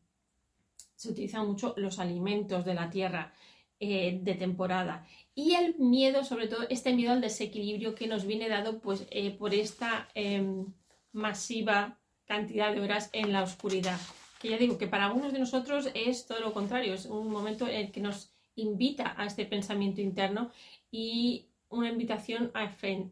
se 0.97 1.11
utilizan 1.11 1.47
mucho 1.47 1.75
los 1.77 1.99
alimentos 1.99 2.65
de 2.65 2.75
la 2.75 2.89
tierra 2.89 3.35
eh, 3.79 4.21
de 4.23 4.35
temporada 4.35 5.07
y 5.35 5.55
el 5.55 5.77
miedo, 5.79 6.25
sobre 6.25 6.49
todo 6.49 6.63
este 6.71 6.95
miedo 6.95 7.13
al 7.13 7.21
desequilibrio 7.21 7.95
que 7.95 8.07
nos 8.07 8.25
viene 8.25 8.49
dado 8.49 8.79
pues, 8.81 9.07
eh, 9.11 9.33
por 9.33 9.53
esta 9.53 10.09
em, 10.15 10.73
masiva 11.13 11.99
cantidad 12.25 12.73
de 12.73 12.81
horas 12.81 13.11
en 13.13 13.33
la 13.33 13.43
oscuridad. 13.43 13.99
Que 14.45 14.51
ya 14.51 14.59
digo 14.59 14.77
que 14.77 14.87
para 14.87 15.07
algunos 15.07 15.33
de 15.33 15.39
nosotros 15.39 15.89
es 15.95 16.27
todo 16.27 16.39
lo 16.41 16.53
contrario, 16.53 16.93
es 16.93 17.07
un 17.07 17.31
momento 17.31 17.67
en 17.67 17.77
el 17.77 17.91
que 17.91 18.03
nos 18.03 18.31
invita 18.57 19.15
a 19.17 19.25
este 19.25 19.47
pensamiento 19.47 20.03
interno 20.03 20.51
y 20.91 21.47
una 21.71 21.89
invitación 21.89 22.51
a, 22.53 22.65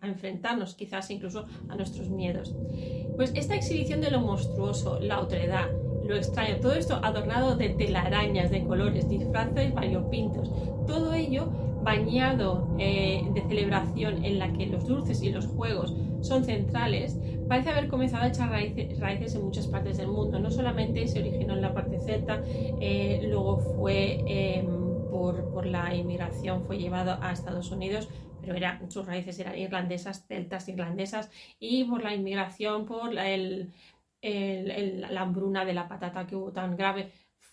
enfrentarnos 0.03 0.75
quizás 0.75 1.11
incluso 1.11 1.47
a 1.71 1.75
nuestros 1.75 2.11
miedos. 2.11 2.55
Pues 3.17 3.33
esta 3.35 3.55
exhibición 3.55 4.03
de 4.03 4.11
lo 4.11 4.21
monstruoso, 4.21 5.01
la 5.01 5.21
otredad, 5.21 5.71
lo 6.05 6.17
extraño, 6.17 6.61
todo 6.61 6.75
esto 6.75 7.01
adornado 7.03 7.57
de 7.57 7.71
telarañas, 7.71 8.51
de 8.51 8.67
colores, 8.67 9.09
disfraces 9.09 9.73
variopintos, 9.73 10.51
todo 10.87 11.15
ello 11.15 11.47
bañado 11.83 12.77
eh, 12.79 13.27
de 13.33 13.41
celebración 13.49 14.23
en 14.23 14.39
la 14.39 14.53
que 14.53 14.67
los 14.67 14.87
dulces 14.87 15.23
y 15.23 15.31
los 15.31 15.47
juegos 15.47 15.95
son 16.23 16.45
centrales, 16.45 17.19
parece 17.49 17.71
haber 17.71 17.89
comenzado 17.89 18.25
a 18.25 18.29
echar 18.29 18.51
raíces, 18.51 19.35
en 19.35 19.45
muchas 19.45 19.67
partes 19.67 19.99
del 19.99 20.09
mundo. 20.09 20.39
No 20.39 20.51
solamente 20.51 21.07
se 21.07 21.21
originó 21.21 21.55
en 21.55 21.63
la 21.63 21.75
parte 21.75 22.01
celta, 22.01 22.43
eh, 22.47 23.21
luego 23.25 23.59
fue 23.59 24.23
em, 24.27 24.67
por, 25.11 25.53
por, 25.53 25.67
la 25.67 25.95
inmigración, 25.95 26.65
fue 26.65 26.79
llevado 26.79 27.19
a 27.21 27.33
Estados 27.33 27.71
Unidos, 27.71 28.09
pero 28.41 28.55
era, 28.55 28.81
sus 28.89 29.07
raíces 29.07 29.39
eran 29.39 29.59
irlandesas, 29.59 30.27
celtas 30.27 30.69
irlandesas, 30.69 31.31
y 31.61 31.85
por 31.85 32.03
la 32.03 32.15
inmigración, 32.15 32.87
por 32.87 33.13
la, 33.13 33.29
el, 33.29 33.73
la 34.23 35.21
hambruna 35.21 35.65
de 35.65 35.75
la 35.75 35.89
patata 35.89 36.27
que 36.27 36.37
hubo 36.37 36.53
tan 36.53 36.77
grave, 36.77 37.13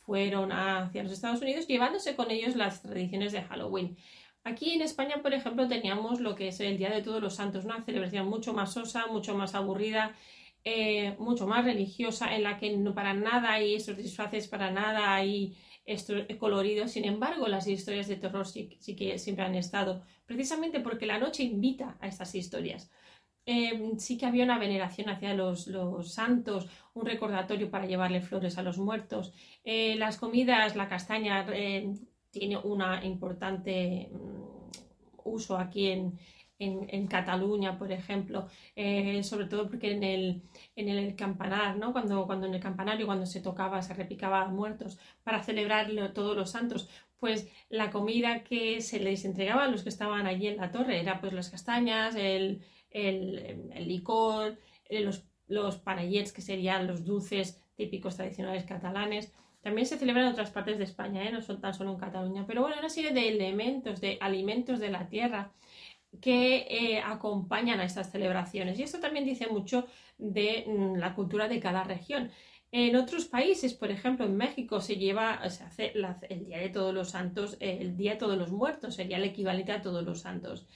fueron 0.09 0.51
hacia 0.51 1.03
los 1.03 1.11
Estados 1.11 1.41
Unidos 1.41 1.67
llevándose 1.67 2.15
con 2.15 2.31
ellos 2.31 2.55
las 2.55 2.81
tradiciones 2.81 3.31
de 3.31 3.43
Halloween. 3.43 3.95
Aquí 4.49 4.71
en 4.73 4.81
España, 4.81 5.21
por 5.21 5.35
ejemplo, 5.35 5.67
teníamos 5.67 6.19
lo 6.21 6.33
que 6.33 6.47
es 6.47 6.59
el 6.59 6.79
Día 6.79 6.89
de 6.89 7.03
Todos 7.03 7.21
los 7.21 7.35
Santos, 7.35 7.65
una 7.65 7.83
celebración 7.83 8.27
mucho 8.27 8.51
más 8.51 8.73
sosa, 8.73 9.05
mucho 9.05 9.35
más 9.37 9.53
aburrida, 9.53 10.15
eh, 10.63 11.15
mucho 11.19 11.45
más 11.45 11.65
religiosa, 11.65 12.35
en 12.35 12.41
la 12.41 12.57
que 12.57 12.75
no 12.75 12.95
para 12.95 13.13
nada 13.13 13.51
hay 13.51 13.75
estos 13.75 13.97
disfraces, 13.97 14.47
para 14.47 14.71
nada 14.71 15.13
hay 15.13 15.55
estos 15.85 16.23
coloridos. 16.39 16.91
Sin 16.91 17.05
embargo, 17.05 17.47
las 17.47 17.67
historias 17.67 18.07
de 18.07 18.15
terror 18.15 18.47
sí, 18.47 18.69
que 18.97 19.19
siempre 19.19 19.45
han 19.45 19.53
estado, 19.53 20.01
precisamente 20.25 20.79
porque 20.79 21.05
la 21.05 21.19
noche 21.19 21.43
invita 21.43 21.97
a 22.01 22.07
estas 22.07 22.33
historias. 22.33 22.89
Eh, 23.45 23.93
sí 23.97 24.17
que 24.17 24.25
había 24.25 24.45
una 24.45 24.59
veneración 24.59 25.09
hacia 25.09 25.35
los, 25.35 25.67
santos, 26.11 26.67
un 26.95 27.05
recordatorio 27.05 27.69
para 27.69 27.85
llevarle 27.85 28.21
flores 28.21 28.57
a 28.57 28.63
los 28.63 28.79
muertos. 28.79 29.31
Eh, 29.63 29.95
las 29.97 30.17
comidas, 30.17 30.75
la 30.75 30.89
castaña, 30.89 31.45
tiene 32.31 32.57
un 32.57 32.83
importante 33.03 34.09
mm, 34.11 34.69
uso 35.23 35.57
aquí 35.57 35.87
en, 35.87 36.19
Cataluña, 37.07 37.77
por 37.77 37.89
ejemplo, 37.89 38.47
eh, 38.75 39.23
sobre 39.23 39.45
todo 39.45 39.69
porque 39.69 39.93
en 39.93 40.03
el, 40.03 40.41
en 40.75 40.89
el 40.89 41.15
campanar, 41.15 41.77
¿no? 41.77 41.93
cuando, 41.93 42.25
cuando 42.25 42.47
en 42.47 42.53
el 42.53 42.59
campanario, 42.59 43.05
cuando 43.05 43.25
se 43.25 43.39
tocaba, 43.39 43.81
se 43.81 43.93
repicaba 43.93 44.41
a 44.41 44.49
muertos 44.49 44.99
para 45.23 45.41
celebrar 45.41 45.89
todos 46.13 46.35
los 46.35 46.51
santos, 46.51 46.89
pues 47.17 47.47
la 47.69 47.91
comida 47.91 48.43
que 48.43 48.81
se 48.81 48.99
les 48.99 49.25
entregaba 49.25 49.65
a 49.65 49.67
los 49.67 49.83
que 49.83 49.89
estaban 49.89 50.25
allí 50.25 50.47
en 50.47 50.57
la 50.57 50.71
torre 50.71 50.99
era 50.99 51.21
pues 51.21 51.31
las 51.33 51.49
castañas, 51.49 52.15
el, 52.15 52.61
licor, 53.79 54.59
eh, 54.89 55.01
los, 55.01 55.23
los 55.47 55.77
panellets, 55.77 56.33
que 56.33 56.41
serían 56.41 56.87
los 56.87 57.05
dulces 57.05 57.61
típicos 57.75 58.15
tradicionales 58.17 58.65
catalanes, 58.65 59.33
también 59.61 59.85
se 59.85 59.97
celebra 59.97 60.23
en 60.23 60.31
otras 60.31 60.51
partes 60.51 60.77
de 60.77 60.85
España, 60.85 61.23
¿eh? 61.23 61.31
no 61.31 61.41
son 61.41 61.59
tan 61.59 61.73
solo 61.73 61.91
en 61.91 61.97
Cataluña. 61.97 62.45
Pero 62.47 62.61
bueno, 62.61 62.77
una 62.79 62.89
serie 62.89 63.11
de 63.11 63.27
elementos, 63.27 63.99
de 63.99 64.17
alimentos 64.21 64.79
de 64.79 64.89
la 64.89 65.07
tierra 65.09 65.51
que 66.21 66.67
eh, 66.69 67.01
acompañan 67.03 67.79
a 67.79 67.85
estas 67.85 68.11
celebraciones. 68.11 68.79
Y 68.79 68.83
esto 68.83 68.99
también 68.99 69.25
dice 69.25 69.47
mucho 69.47 69.87
de 70.17 70.65
mm, 70.67 70.95
la 70.95 71.13
cultura 71.13 71.47
de 71.47 71.59
cada 71.59 71.83
región. 71.83 72.31
En 72.71 72.95
otros 72.95 73.25
países, 73.25 73.73
por 73.73 73.89
ejemplo, 73.91 74.25
en 74.25 74.37
México 74.37 74.79
se 74.79 74.95
lleva, 74.95 75.49
se 75.49 75.63
hace 75.63 75.93
el 76.29 76.45
Día 76.45 76.59
de 76.59 76.69
Todos 76.69 76.93
los 76.93 77.09
Santos, 77.09 77.57
el 77.59 77.97
Día 77.97 78.11
de 78.11 78.17
Todos 78.17 78.37
los 78.37 78.51
Muertos, 78.51 78.95
sería 78.95 79.17
el 79.17 79.23
equivalente 79.23 79.71
a 79.71 79.81
Todos 79.81 80.03
los 80.03 80.21
Santos. 80.21 80.67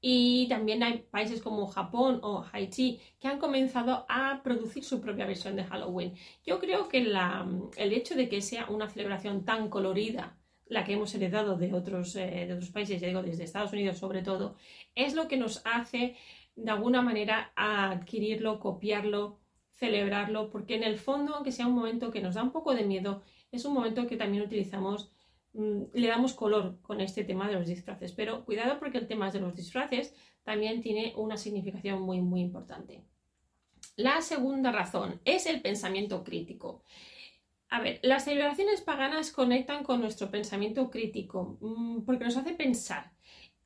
Y 0.00 0.46
también 0.48 0.82
hay 0.82 0.98
países 1.10 1.40
como 1.42 1.66
Japón 1.66 2.20
o 2.22 2.44
Haití 2.52 3.00
que 3.18 3.28
han 3.28 3.38
comenzado 3.38 4.04
a 4.08 4.42
producir 4.42 4.84
su 4.84 5.00
propia 5.00 5.26
versión 5.26 5.56
de 5.56 5.64
Halloween. 5.64 6.14
Yo 6.44 6.60
creo 6.60 6.88
que 6.88 6.98
el 6.98 7.92
hecho 7.92 8.14
de 8.14 8.28
que 8.28 8.42
sea 8.42 8.66
una 8.68 8.88
celebración 8.88 9.44
tan 9.44 9.68
colorida, 9.68 10.36
la 10.68 10.84
que 10.84 10.94
hemos 10.94 11.14
heredado 11.14 11.56
de 11.56 11.72
otros, 11.72 12.16
eh, 12.16 12.44
de 12.46 12.54
otros 12.54 12.70
países, 12.70 13.00
ya 13.00 13.08
digo, 13.08 13.22
desde 13.22 13.44
Estados 13.44 13.72
Unidos 13.72 13.98
sobre 13.98 14.22
todo, 14.22 14.56
es 14.94 15.14
lo 15.14 15.28
que 15.28 15.36
nos 15.36 15.62
hace 15.64 16.16
de 16.56 16.70
alguna 16.70 17.02
manera 17.02 17.52
adquirirlo, 17.54 18.58
copiarlo, 18.60 19.38
celebrarlo, 19.72 20.50
porque 20.50 20.74
en 20.74 20.82
el 20.82 20.98
fondo, 20.98 21.34
aunque 21.34 21.52
sea 21.52 21.66
un 21.66 21.74
momento 21.74 22.10
que 22.10 22.22
nos 22.22 22.34
da 22.34 22.42
un 22.42 22.50
poco 22.50 22.74
de 22.74 22.84
miedo, 22.84 23.22
es 23.52 23.64
un 23.64 23.74
momento 23.74 24.06
que 24.06 24.16
también 24.16 24.42
utilizamos 24.42 25.10
le 25.56 26.08
damos 26.08 26.34
color 26.34 26.78
con 26.82 27.00
este 27.00 27.24
tema 27.24 27.48
de 27.48 27.54
los 27.54 27.66
disfraces. 27.66 28.12
Pero 28.12 28.44
cuidado 28.44 28.78
porque 28.78 28.98
el 28.98 29.06
tema 29.06 29.30
de 29.30 29.40
los 29.40 29.54
disfraces 29.54 30.14
también 30.44 30.80
tiene 30.80 31.14
una 31.16 31.36
significación 31.36 32.02
muy, 32.02 32.20
muy 32.20 32.40
importante. 32.40 33.02
La 33.96 34.20
segunda 34.20 34.70
razón 34.72 35.20
es 35.24 35.46
el 35.46 35.62
pensamiento 35.62 36.22
crítico. 36.22 36.82
A 37.68 37.80
ver, 37.80 37.98
las 38.02 38.24
celebraciones 38.24 38.80
paganas 38.82 39.32
conectan 39.32 39.82
con 39.82 40.00
nuestro 40.00 40.30
pensamiento 40.30 40.90
crítico 40.90 41.58
mm, 41.60 42.02
porque 42.02 42.24
nos 42.24 42.36
hace 42.36 42.52
pensar 42.52 43.12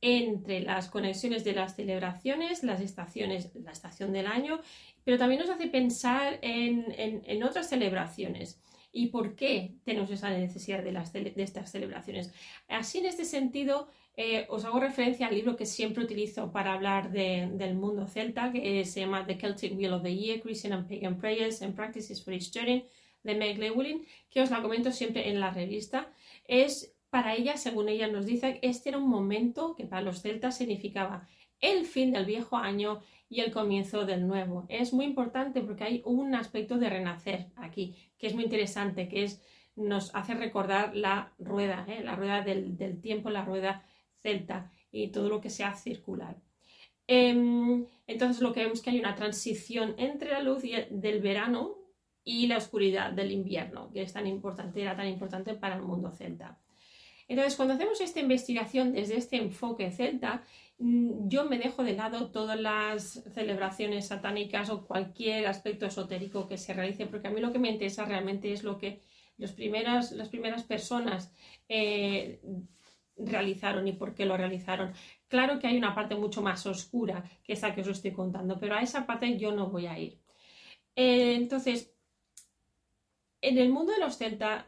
entre 0.00 0.60
las 0.60 0.88
conexiones 0.88 1.44
de 1.44 1.52
las 1.52 1.76
celebraciones, 1.76 2.62
las 2.62 2.80
estaciones, 2.80 3.54
la 3.56 3.72
estación 3.72 4.12
del 4.12 4.26
año, 4.26 4.60
pero 5.04 5.18
también 5.18 5.42
nos 5.42 5.50
hace 5.50 5.66
pensar 5.66 6.38
en, 6.40 6.94
en 6.96 7.42
otras 7.42 7.68
celebraciones 7.68 8.58
y 8.92 9.06
por 9.08 9.34
qué 9.36 9.74
tenemos 9.84 10.10
esa 10.10 10.30
necesidad 10.30 10.82
de, 10.82 11.32
estas 11.36 11.70
celebraciones. 11.70 12.32
Así, 12.68 12.98
en 12.98 13.06
este 13.06 13.24
sentido, 13.24 13.88
eh, 14.16 14.46
os 14.48 14.64
hago 14.64 14.80
referencia 14.80 15.28
al 15.28 15.34
libro 15.34 15.56
que 15.56 15.66
siempre 15.66 16.04
utilizo 16.04 16.50
para 16.52 16.72
hablar 16.72 17.12
del 17.12 17.74
mundo 17.74 18.06
celta, 18.06 18.52
que 18.52 18.84
se 18.84 19.00
llama 19.00 19.26
The 19.26 19.36
Celtic 19.36 19.76
Wheel 19.76 19.92
of 19.92 20.02
the 20.02 20.14
Year, 20.14 20.40
Christian 20.40 20.72
and 20.72 20.88
Pagan 20.88 21.18
Prayers 21.18 21.62
and 21.62 21.74
Practices 21.74 22.22
for 22.22 22.34
Eastern, 22.34 22.84
de 23.22 23.34
Meg 23.34 23.58
Lewin, 23.58 24.06
que 24.30 24.40
os 24.40 24.50
la 24.50 24.62
comento 24.62 24.92
siempre 24.92 25.28
en 25.28 25.40
la 25.40 25.50
revista. 25.50 26.12
Es 26.46 26.94
para 27.10 27.34
ella, 27.34 27.56
según 27.56 27.88
ella 27.88 28.08
nos 28.08 28.26
dice, 28.26 28.58
este 28.62 28.90
era 28.90 28.98
un 28.98 29.08
momento 29.08 29.74
que 29.74 29.84
para 29.84 30.02
los 30.02 30.22
celtas 30.22 30.56
significaba 30.56 31.28
el 31.60 31.84
fin 31.84 32.12
del 32.12 32.24
viejo 32.24 32.56
año 32.56 33.02
y 33.28 33.40
el 33.40 33.52
comienzo 33.52 34.06
del 34.06 34.26
nuevo. 34.26 34.64
Es 34.68 34.92
muy 34.92 35.04
importante 35.04 35.60
porque 35.60 35.84
hay 35.84 36.02
un 36.04 36.34
aspecto 36.34 36.78
de 36.78 36.88
renacer 36.90 37.48
aquí, 37.56 37.94
que 38.20 38.28
es 38.28 38.34
muy 38.34 38.44
interesante, 38.44 39.08
que 39.08 39.24
es 39.24 39.42
nos 39.74 40.14
hace 40.14 40.34
recordar 40.34 40.94
la 40.94 41.32
rueda, 41.38 41.86
¿eh? 41.88 42.02
la 42.04 42.14
rueda 42.14 42.42
del, 42.42 43.00
tiempo, 43.00 43.30
la 43.30 43.44
rueda 43.44 43.84
celta 44.18 44.70
y 44.92 45.08
todo 45.08 45.28
lo 45.28 45.40
que 45.40 45.50
sea 45.50 45.74
circular. 45.74 46.36
Em, 47.06 47.86
entonces 48.06 48.42
lo 48.42 48.52
que 48.52 48.60
vemos 48.60 48.78
es 48.78 48.84
que 48.84 48.90
hay 48.90 49.00
una 49.00 49.14
transición 49.16 49.94
entre 49.98 50.30
la 50.30 50.40
luz 50.40 50.62
del 50.90 51.20
verano 51.20 51.78
y 52.22 52.46
la 52.46 52.58
oscuridad 52.58 53.12
del 53.12 53.32
invierno, 53.32 53.90
que 53.90 54.02
es 54.02 54.12
tan 54.12 54.26
importante, 54.26 54.82
era 54.82 54.94
tan 54.94 55.08
importante 55.08 55.54
para 55.54 55.76
el 55.76 55.82
mundo 55.82 56.10
celta. 56.10 56.58
Entonces, 57.30 57.54
cuando 57.54 57.74
hacemos 57.74 58.00
esta 58.00 58.18
investigación 58.18 58.92
desde 58.92 59.16
este 59.16 59.36
enfoque 59.36 59.92
celta, 59.92 60.42
mm, 60.78 61.28
yo 61.28 61.44
me 61.44 61.58
dejo 61.58 61.84
de 61.84 61.92
lado 61.92 62.32
todas 62.32 62.58
las 62.58 63.22
celebraciones 63.32 64.08
satánicas 64.08 64.68
o 64.68 64.84
cualquier 64.84 65.46
aspecto 65.46 65.86
esotérico 65.86 66.48
que 66.48 66.58
se 66.58 66.74
realice, 66.74 67.06
porque 67.06 67.28
a 67.28 67.30
mí 67.30 67.40
lo 67.40 67.52
que 67.52 67.60
me 67.60 67.70
interesa 67.70 68.04
realmente 68.04 68.52
es 68.52 68.64
lo 68.64 68.78
que 68.78 69.00
los 69.38 69.52
primeras, 69.52 70.10
las 70.10 70.28
primeras 70.28 70.64
personas 70.64 71.32
eh, 71.68 72.40
realizaron 73.16 73.86
y 73.86 73.92
por 73.92 74.12
qué 74.12 74.26
lo 74.26 74.36
realizaron. 74.36 74.92
Claro 75.28 75.60
que 75.60 75.68
hay 75.68 75.76
una 75.76 75.94
parte 75.94 76.16
mucho 76.16 76.42
más 76.42 76.66
oscura 76.66 77.22
que 77.44 77.52
esa 77.52 77.72
que 77.76 77.82
os 77.82 77.88
estoy 77.88 78.10
contando, 78.10 78.58
pero 78.58 78.74
a 78.74 78.82
esa 78.82 79.06
parte 79.06 79.38
yo 79.38 79.52
no 79.52 79.70
voy 79.70 79.86
a 79.86 79.96
ir. 79.96 80.18
Eh, 80.96 81.34
entonces, 81.36 81.94
en 83.40 83.56
el 83.58 83.68
mundo 83.68 83.92
de 83.92 84.00
los 84.00 84.18
celta, 84.18 84.66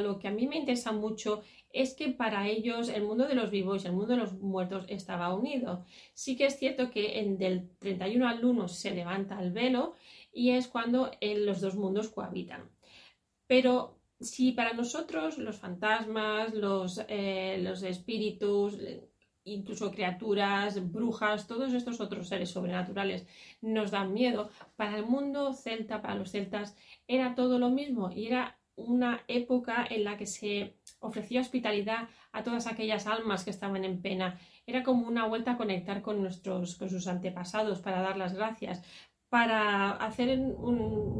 lo 0.00 0.18
que 0.18 0.28
a 0.28 0.30
mí 0.30 0.46
me 0.46 0.58
interesa 0.58 0.92
mucho 0.92 1.42
es 1.70 1.94
que 1.94 2.10
para 2.10 2.48
ellos 2.48 2.88
el 2.88 3.02
mundo 3.02 3.26
de 3.26 3.34
los 3.34 3.50
vivos 3.50 3.84
y 3.84 3.88
el 3.88 3.94
mundo 3.94 4.14
de 4.14 4.18
los 4.18 4.34
muertos 4.34 4.84
estaba 4.88 5.34
unido. 5.34 5.84
Sí 6.14 6.36
que 6.36 6.46
es 6.46 6.58
cierto 6.58 6.90
que 6.90 7.18
en 7.18 7.38
del 7.38 7.68
31 7.80 8.28
al 8.28 8.44
1 8.44 8.68
se 8.68 8.92
levanta 8.92 9.40
el 9.42 9.52
velo 9.52 9.94
y 10.32 10.50
es 10.50 10.68
cuando 10.68 11.10
los 11.20 11.60
dos 11.60 11.74
mundos 11.74 12.10
cohabitan. 12.10 12.70
Pero 13.46 13.98
si 14.20 14.52
para 14.52 14.72
nosotros 14.72 15.38
los 15.38 15.58
fantasmas, 15.58 16.54
los, 16.54 17.00
eh, 17.08 17.58
los 17.62 17.82
espíritus, 17.82 18.78
incluso 19.44 19.90
criaturas, 19.90 20.90
brujas, 20.90 21.46
todos 21.46 21.72
estos 21.72 22.00
otros 22.00 22.28
seres 22.28 22.50
sobrenaturales 22.50 23.26
nos 23.60 23.90
dan 23.90 24.12
miedo, 24.12 24.50
para 24.76 24.96
el 24.98 25.06
mundo 25.06 25.52
celta, 25.52 26.00
para 26.00 26.14
los 26.14 26.30
celtas, 26.30 26.76
era 27.06 27.34
todo 27.34 27.58
lo 27.58 27.70
mismo 27.70 28.10
y 28.10 28.26
era 28.26 28.58
una 28.76 29.22
época 29.28 29.86
en 29.88 30.04
la 30.04 30.16
que 30.16 30.26
se 30.26 30.74
ofrecía 31.00 31.40
hospitalidad 31.40 32.08
a 32.32 32.42
todas 32.42 32.66
aquellas 32.66 33.06
almas 33.06 33.44
que 33.44 33.50
estaban 33.50 33.84
en 33.84 34.00
pena. 34.00 34.38
Era 34.66 34.82
como 34.82 35.06
una 35.06 35.26
vuelta 35.26 35.52
a 35.52 35.56
conectar 35.56 36.02
con, 36.02 36.22
nuestros, 36.22 36.76
con 36.76 36.90
sus 36.90 37.06
antepasados 37.06 37.80
para 37.80 38.00
dar 38.00 38.16
las 38.16 38.34
gracias, 38.34 38.82
para 39.28 39.90
hacer 39.92 40.38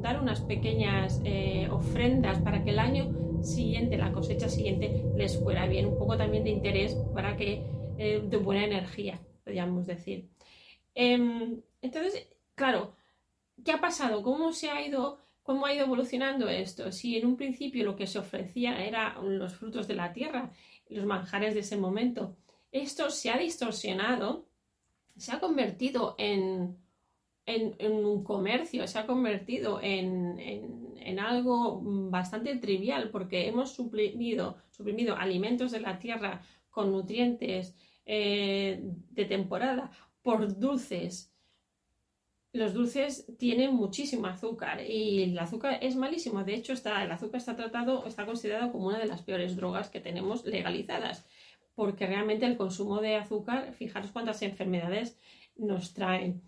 dar 0.00 0.20
unas 0.20 0.40
pequeñas 0.42 1.20
eh, 1.24 1.68
ofrendas 1.70 2.38
para 2.40 2.62
que 2.62 2.70
el 2.70 2.78
año 2.78 3.42
siguiente, 3.42 3.96
la 3.96 4.12
cosecha 4.12 4.48
siguiente, 4.48 5.04
les 5.16 5.38
fuera 5.38 5.66
bien. 5.66 5.86
Un 5.86 5.98
poco 5.98 6.16
también 6.16 6.44
de 6.44 6.50
interés 6.50 6.94
para 7.12 7.36
que, 7.36 7.64
eh, 7.98 8.22
de 8.24 8.36
buena 8.36 8.64
energía, 8.64 9.20
podríamos 9.44 9.86
decir. 9.86 10.30
Em, 10.94 11.60
entonces, 11.82 12.28
claro, 12.54 12.94
¿qué 13.64 13.72
ha 13.72 13.80
pasado? 13.80 14.22
¿Cómo 14.22 14.52
se 14.52 14.70
ha 14.70 14.86
ido? 14.86 15.23
¿Cómo 15.44 15.66
ha 15.66 15.72
ido 15.72 15.84
evolucionando 15.84 16.48
esto? 16.48 16.90
Si 16.90 17.16
en 17.16 17.26
un 17.26 17.36
principio 17.36 17.84
lo 17.84 17.94
que 17.94 18.08
se 18.08 18.18
ofrecía 18.18 18.84
eran 18.84 19.38
los 19.38 19.54
frutos 19.54 19.86
de 19.86 19.94
la 19.94 20.12
tierra, 20.12 20.50
los 20.88 21.06
manjares 21.06 21.54
de 21.54 21.60
ese 21.60 21.76
momento, 21.76 22.36
esto 22.72 23.10
se 23.10 23.30
ha 23.30 23.38
distorsionado, 23.38 24.48
se 25.16 25.30
ha 25.30 25.38
convertido 25.38 26.16
en 26.18 26.76
en, 27.46 28.04
un 28.04 28.24
comercio, 28.24 28.86
se 28.86 28.98
ha 28.98 29.06
convertido 29.06 29.80
en, 29.82 31.18
algo 31.18 31.80
bastante 32.10 32.56
trivial 32.56 33.10
porque 33.10 33.46
hemos 33.46 33.72
suprimido, 33.72 34.56
suprimido 34.70 35.16
alimentos 35.16 35.70
de 35.70 35.80
la 35.80 35.98
tierra 35.98 36.42
con 36.70 36.90
nutrientes 36.90 37.74
eh, 38.04 38.80
de 38.82 39.24
temporada 39.24 39.90
por 40.22 40.58
dulces. 40.58 41.33
Los 42.54 42.72
dulces 42.72 43.26
tienen 43.36 43.74
muchísimo 43.74 44.28
azúcar 44.28 44.80
y 44.88 45.24
el 45.24 45.36
azúcar 45.40 45.80
es 45.82 45.96
malísimo. 45.96 46.44
De 46.44 46.54
hecho, 46.54 46.72
el 46.72 47.10
azúcar 47.10 47.38
está 47.38 47.56
tratado, 47.56 48.06
está 48.06 48.24
considerado 48.24 48.70
como 48.70 48.86
una 48.86 49.00
de 49.00 49.06
las 49.06 49.22
peores 49.22 49.56
drogas 49.56 49.90
que 49.90 49.98
tenemos 49.98 50.44
legalizadas, 50.44 51.26
porque 51.74 52.06
realmente 52.06 52.46
el 52.46 52.56
consumo 52.56 53.00
de 53.00 53.16
azúcar, 53.16 53.74
fijaros 53.74 54.12
cuántas 54.12 54.40
enfermedades 54.42 55.18
nos 55.56 55.94
traen. 55.94 56.42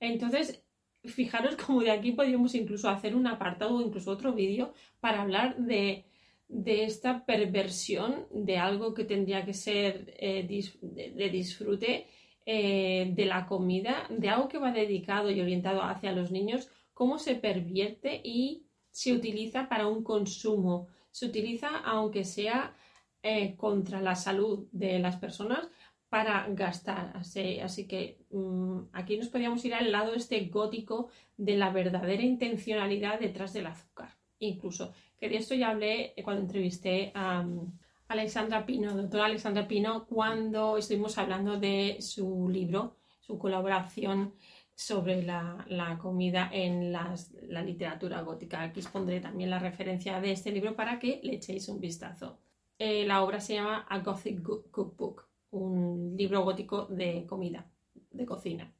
Entonces, 0.00 0.64
fijaros 1.04 1.56
como 1.66 1.82
de 1.82 1.90
aquí 1.90 2.12
podríamos 2.12 2.54
incluso 2.54 2.88
hacer 2.88 3.14
un 3.14 3.26
apartado 3.26 3.76
o 3.76 3.82
incluso 3.82 4.12
otro 4.12 4.32
vídeo 4.32 4.72
para 4.98 5.20
hablar 5.20 5.58
de, 5.58 6.06
esta 6.48 7.26
perversión 7.26 8.26
de 8.32 8.56
algo 8.56 8.94
que 8.94 9.04
tendría 9.04 9.44
que 9.44 9.52
ser 9.52 10.14
eh, 10.18 10.42
de, 10.80 11.28
disfrute 11.28 12.06
eh, 12.52 13.12
de 13.14 13.26
la 13.26 13.46
comida, 13.46 14.08
de 14.10 14.28
algo 14.28 14.48
que 14.48 14.58
va 14.58 14.72
dedicado 14.72 15.30
y 15.30 15.40
orientado 15.40 15.84
hacia 15.84 16.10
los 16.10 16.32
niños, 16.32 16.68
cómo 16.94 17.20
se 17.20 17.36
pervierte 17.36 18.20
y 18.24 18.66
se 18.90 19.12
utiliza 19.12 19.68
para 19.68 19.86
un 19.86 20.02
consumo. 20.02 20.88
Se 21.12 21.26
utiliza 21.26 21.68
aunque 21.84 22.24
sea 22.24 22.74
eh, 23.22 23.54
contra 23.56 24.00
la 24.00 24.16
salud 24.16 24.66
de 24.72 24.98
las 24.98 25.14
personas, 25.14 25.68
para 26.08 26.44
gastar. 26.48 27.12
Así, 27.14 27.86
que 27.86 28.18
mm, 28.30 28.80
aquí 28.94 29.16
nos 29.16 29.28
podríamos 29.28 29.64
ir 29.64 29.74
al 29.74 29.92
lado 29.92 30.12
este 30.14 30.46
gótico 30.46 31.08
de 31.36 31.56
la 31.56 31.70
verdadera 31.70 32.24
intencionalidad 32.24 33.20
detrás 33.20 33.52
del 33.52 33.68
azúcar. 33.68 34.16
Incluso, 34.40 34.92
que 35.20 35.28
de 35.28 35.36
esto 35.36 35.54
ya 35.54 35.70
hablé 35.70 36.14
cuando 36.24 36.42
entrevisté 36.42 37.12
a 37.14 37.42
mm, 37.42 37.78
Alexandra 38.10 38.66
Pino, 38.66 38.92
doctora 38.92 39.26
Alexandra 39.26 39.68
Pino, 39.68 40.04
cuando 40.04 40.76
estuvimos 40.76 41.16
hablando 41.16 41.60
de 41.60 41.98
su 42.00 42.48
libro, 42.48 42.96
su 43.20 43.38
colaboración 43.38 44.34
sobre 44.74 45.22
la, 45.22 45.96
comida 46.02 46.50
en 46.52 46.90
la 46.90 47.62
literatura 47.64 48.22
gótica. 48.22 48.62
Aquí 48.62 48.80
os 48.80 48.88
pondré 48.88 49.20
también 49.20 49.48
la 49.48 49.60
referencia 49.60 50.20
de 50.20 50.32
este 50.32 50.50
libro 50.50 50.74
para 50.74 50.98
que 50.98 51.20
le 51.22 51.36
echéis 51.36 51.68
un 51.68 51.78
vistazo. 51.78 52.40
Eh, 52.76 53.06
la 53.06 53.22
obra 53.22 53.38
se 53.38 53.54
llama 53.54 53.86
A 53.88 54.00
Gothic 54.00 54.42
Cookbook 54.42 55.28
un 55.52 56.16
libro 56.16 56.42
gótico 56.42 56.86
de 56.86 57.24
comida, 57.28 57.70
de 58.10 58.26
cocina. 58.26 58.72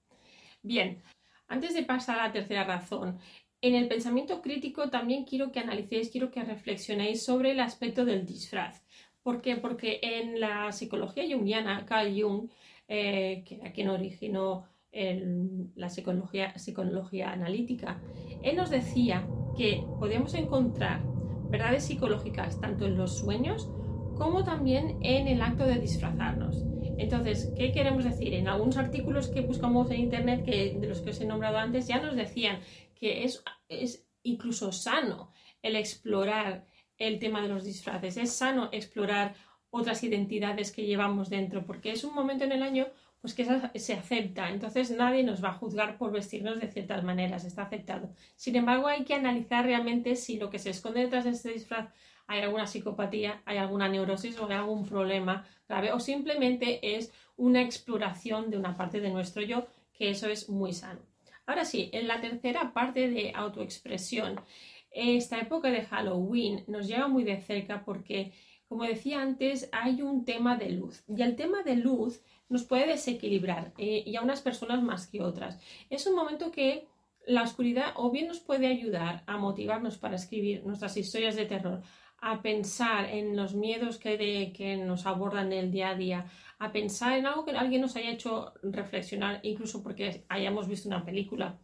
Bien, 0.61 1.03
antes 1.47 1.75
de 1.75 1.85
pasar 1.85 2.19
a 2.19 2.27
la 2.27 2.33
tercera 2.33 2.65
razón, 2.65 3.21
en 3.63 3.75
el 3.75 3.87
pensamiento 3.87 4.41
crítico 4.41 4.89
también 4.89 5.25
quiero 5.25 5.53
que 5.53 5.61
analicéis, 5.61 6.11
quiero 6.11 6.31
que 6.31 6.43
reflexionéis 6.43 7.25
sobre 7.25 7.53
el 7.53 7.61
aspecto 7.61 8.05
del 8.05 8.27
disfraz. 8.27 8.83
¿Por 9.23 9.43
qué? 9.43 9.57
Porque 9.57 10.01
en 10.03 10.41
la 10.41 10.73
psicología 10.73 11.25
jungiana, 11.29 11.85
Carl 11.87 12.11
Jung, 12.21 12.49
eh, 12.89 13.45
quien 13.75 13.89
originó 13.89 14.67
la 14.93 15.89
psicología, 15.89 16.59
psicología 16.59 17.31
analítica, 17.31 18.01
él 18.43 18.57
nos 18.57 18.71
decía 18.71 19.25
que 19.57 19.85
podíamos 20.01 20.35
encontrar 20.35 21.01
verdades 21.49 21.85
psicológicas 21.85 22.61
tanto 22.61 22.87
en 22.87 22.97
los 22.97 23.19
sueños 23.19 23.69
como 24.17 24.45
también 24.45 24.99
en 25.03 25.29
el 25.29 25.43
acto 25.43 25.65
de 25.65 25.79
disfrazarnos. 25.79 26.65
Entonces, 26.99 27.53
¿qué 27.57 27.73
queremos 27.73 28.05
decir? 28.05 28.35
En 28.35 28.49
algunos 28.49 28.77
artículos 28.77 29.29
que 29.29 29.41
buscamos 29.41 29.91
en 29.91 30.01
Internet, 30.01 30.45
que, 30.45 30.77
de 30.79 30.87
los 30.87 31.01
que 31.01 31.11
os 31.11 31.21
he 31.21 31.25
nombrado 31.25 31.57
antes, 31.57 31.87
ya 31.87 32.01
nos 32.01 32.15
decían 32.15 32.61
que 32.95 33.25
es, 33.25 33.43
es 33.69 34.07
incluso 34.23 34.73
sano 34.73 35.33
el 35.63 35.77
explorar 35.77 36.67
el 37.01 37.19
tema 37.19 37.43
de 37.43 37.49
los 37.49 37.65
disfraces, 37.65 38.17
es 38.17 38.33
sano 38.33 38.69
explorar 38.71 39.35
otras 39.71 40.05
identidades 40.05 40.71
que 40.71 40.87
llevamos 40.87 41.31
dentro, 41.31 41.65
porque 41.65 41.91
es 41.91 42.05
un 42.05 42.15
momento 42.15 42.45
en 42.45 42.53
el 42.53 42.63
año 42.63 42.87
pues 43.21 43.35
que 43.35 43.45
se 43.75 43.93
acepta, 43.93 44.49
entonces 44.49 44.91
nadie 44.93 45.23
nos 45.23 45.45
va 45.45 45.51
a 45.51 45.59
juzgar 45.59 45.99
por 45.99 46.11
vestirnos 46.11 46.59
de 46.59 46.71
ciertas 46.71 47.05
maneras, 47.05 47.45
está 47.45 47.65
aceptado. 47.65 48.15
Sin 48.35 48.57
embargo, 48.57 48.87
hay 48.87 49.05
que 49.05 49.15
analizar 49.15 49.67
realmente 49.67 50.17
si 50.17 50.39
lo 50.39 50.49
que 50.49 50.59
se 50.59 50.71
esconde 50.71 51.01
detrás 51.01 51.25
de 51.25 51.31
este 51.31 51.53
disfraz 51.53 51.91
hay 52.27 52.41
alguna 52.41 52.67
psicopatía, 52.67 53.43
hay 53.45 53.59
alguna 53.59 53.89
neurosis 53.89 54.39
o 54.39 54.47
hay 54.47 54.55
algún 54.55 54.87
problema 54.87 55.45
grave 55.69 55.93
o 55.93 56.01
simplemente 56.01 56.97
es 56.97 57.13
una 57.37 57.61
exploración 57.61 58.51
de 58.51 58.57
una 58.57 58.77
parte 58.77 59.01
de 59.01 59.11
nuestro 59.11 59.43
yo, 59.43 59.67
que 59.93 60.11
eso 60.11 60.29
es 60.29 60.49
muy 60.49 60.73
sano. 60.73 61.01
Ahora 61.45 61.65
sí, 61.65 61.91
en 61.93 62.07
la 62.07 62.21
tercera 62.21 62.73
parte 62.73 63.11
de 63.11 63.33
autoexpresión, 63.35 64.41
esta 64.91 65.39
época 65.39 65.71
de 65.71 65.85
Halloween 65.85 66.65
nos 66.67 66.87
llega 66.87 67.09
muy 67.09 67.25
de 67.25 67.41
cerca 67.41 67.85
porque, 67.85 68.33
como 68.69 68.85
decía 68.85 69.23
antes, 69.23 69.69
hay 69.73 70.03
un 70.03 70.25
tema 70.25 70.57
de 70.57 70.71
luz 70.71 71.05
y 71.09 71.23
el 71.23 71.37
tema 71.37 71.63
de 71.63 71.77
luz 71.77 72.23
nos 72.49 72.65
puede 72.65 72.87
desequilibrar 72.87 73.73
eh, 73.79 74.03
y 74.05 74.17
a 74.17 74.23
unas 74.23 74.43
personas 74.43 74.83
más 74.83 75.07
que 75.07 75.23
otras. 75.23 75.59
Es 75.89 76.07
un 76.07 76.17
momento 76.17 76.51
que 76.51 76.89
la 77.27 77.43
oscuridad 77.43 77.93
o 77.97 78.11
bien 78.11 78.27
nos 78.27 78.41
puede 78.41 78.67
ayudar 78.67 79.23
a 79.27 79.37
motivarnos 79.37 79.99
para 79.99 80.17
escribir 80.17 80.65
nuestras 80.65 80.97
historias 80.97 81.37
de 81.37 81.47
terror, 81.47 81.83
a 82.21 82.43
pensar 82.43 83.09
en 83.09 83.37
los 83.37 83.55
miedos 83.55 83.99
que, 83.99 84.53
que 84.55 84.77
nos 84.77 85.07
abordan 85.07 85.53
el 85.53 85.71
día 85.71 85.91
a 85.91 85.95
día, 85.95 86.27
a 86.59 86.73
pensar 86.73 87.17
en 87.17 87.27
algo 87.27 87.45
que 87.45 87.53
alguien 87.53 87.81
nos 87.81 87.97
haya 87.97 88.11
hecho 88.11 88.53
reflexionar, 88.63 89.41
incluso 89.43 89.83
porque 89.83 90.25
hayamos 90.29 90.69
visto 90.69 90.89
una 90.89 91.05
película 91.05 91.59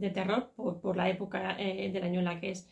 de 0.00 0.10
terror 0.10 0.52
por, 0.56 0.96
la 0.96 1.08
época 1.08 1.56
eh, 1.58 1.90
del 1.92 2.04
año 2.04 2.20
en 2.20 2.24
la 2.24 2.40
que 2.40 2.50
es, 2.50 2.68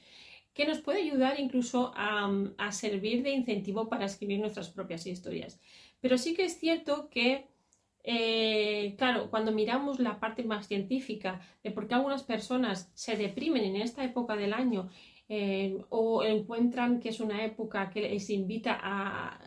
que 0.54 0.66
nos 0.66 0.80
puede 0.80 1.02
ayudar 1.02 1.38
incluso 1.38 1.92
a, 1.94 2.72
servir 2.72 3.22
de 3.22 3.30
incentivo 3.30 3.88
para 3.88 4.06
escribir 4.06 4.40
nuestras 4.40 4.70
propias 4.70 5.06
historias. 5.06 5.60
Pero 6.00 6.18
sí 6.18 6.34
que 6.34 6.44
es 6.44 6.58
cierto 6.58 7.08
que, 7.10 7.46
eh, 8.02 8.94
claro, 8.98 9.30
cuando 9.30 9.52
miramos 9.52 10.00
la 10.00 10.18
parte 10.18 10.42
más 10.42 10.66
científica 10.66 11.40
de 11.62 11.70
por 11.70 11.86
qué 11.86 11.94
algunas 11.94 12.24
personas 12.24 12.90
se 12.94 13.16
deprimen 13.16 13.64
en 13.64 13.76
esta 13.76 14.02
época 14.02 14.34
del 14.34 14.52
año 14.52 14.88
eh, 15.28 15.78
o 15.90 16.24
encuentran 16.24 16.98
que 16.98 17.10
es 17.10 17.20
una 17.20 17.44
época 17.44 17.90
que 17.90 18.00
les 18.00 18.28
invita 18.30 18.78
a, 18.82 19.38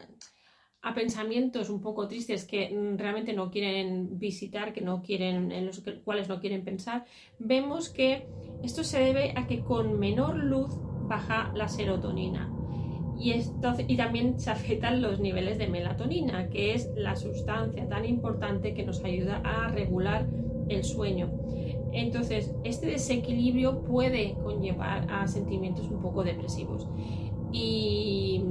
pensamientos 0.93 1.69
un 1.69 1.81
poco 1.81 2.07
tristes 2.07 2.45
que 2.45 2.69
mm, 2.69 2.97
realmente 2.97 3.33
no 3.33 3.51
quieren 3.51 4.17
visitar, 4.17 4.73
que 4.73 4.81
no 4.81 5.01
quieren, 5.01 5.51
en 5.51 5.65
los 5.67 5.81
cuales 6.03 6.27
no 6.27 6.39
quieren 6.39 6.63
pensar, 6.63 7.05
vemos 7.39 7.89
que 7.89 8.27
esto 8.63 8.83
se 8.83 8.99
debe 8.99 9.33
a 9.35 9.47
que 9.47 9.61
con 9.61 9.99
menor 9.99 10.35
luz 10.35 10.71
baja 11.07 11.51
la 11.55 11.67
serotonina. 11.67 12.51
Y, 13.19 13.31
esto, 13.33 13.75
y 13.87 13.97
también 13.97 14.39
se 14.39 14.49
afectan 14.49 15.01
los 15.01 15.19
niveles 15.19 15.59
de 15.59 15.67
melatonina, 15.67 16.49
que 16.49 16.73
es 16.73 16.89
la 16.95 17.15
sustancia 17.15 17.87
tan 17.87 18.05
importante 18.05 18.73
que 18.73 18.83
nos 18.83 19.03
ayuda 19.03 19.41
a 19.43 19.67
regular 19.67 20.27
el 20.69 20.83
sueño. 20.83 21.29
Entonces, 21.91 22.55
este 22.63 22.87
desequilibrio 22.87 23.83
puede 23.83 24.33
conllevar 24.43 25.05
a 25.11 25.27
sentimientos 25.27 25.87
un 25.91 26.01
poco 26.01 26.23
depresivos. 26.23 26.87
Y, 27.51 28.43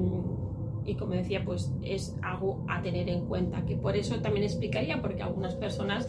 y, 0.84 0.94
como 0.94 1.12
decía, 1.12 1.44
pues 1.44 1.70
es 1.82 2.16
algo 2.22 2.64
a 2.68 2.82
tener 2.82 3.08
en 3.08 3.26
cuenta, 3.26 3.64
que 3.66 3.76
por 3.76 3.96
eso 3.96 4.20
también 4.20 4.44
explicaría, 4.44 5.00
porque 5.00 5.22
algunas 5.22 5.54
personas 5.54 6.08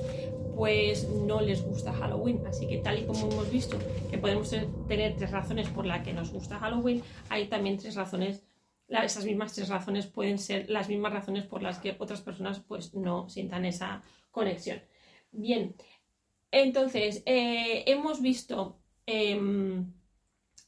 pues 0.55 1.10
no 1.10 1.41
les 1.41 1.63
gusta 1.63 1.93
Halloween. 1.93 2.41
Así 2.47 2.67
que 2.67 2.77
tal 2.77 2.99
y 2.99 3.05
como 3.05 3.31
hemos 3.31 3.51
visto 3.51 3.77
que 4.10 4.17
podemos 4.17 4.49
tener 4.88 5.15
tres 5.15 5.31
razones 5.31 5.69
por 5.69 5.86
las 5.86 6.03
que 6.03 6.13
nos 6.13 6.31
gusta 6.31 6.60
Halloween, 6.60 7.01
hay 7.29 7.47
también 7.47 7.77
tres 7.77 7.95
razones, 7.95 8.43
esas 8.88 9.25
mismas 9.25 9.53
tres 9.53 9.69
razones 9.69 10.05
pueden 10.07 10.38
ser 10.38 10.69
las 10.69 10.89
mismas 10.89 11.13
razones 11.13 11.45
por 11.45 11.63
las 11.63 11.79
que 11.79 11.95
otras 11.97 12.21
personas 12.21 12.60
pues 12.60 12.93
no 12.93 13.29
sientan 13.29 13.65
esa 13.65 14.03
conexión. 14.31 14.81
Bien, 15.31 15.75
entonces, 16.51 17.23
eh, 17.25 17.84
hemos 17.88 18.21
visto 18.21 18.77
em, 19.05 19.93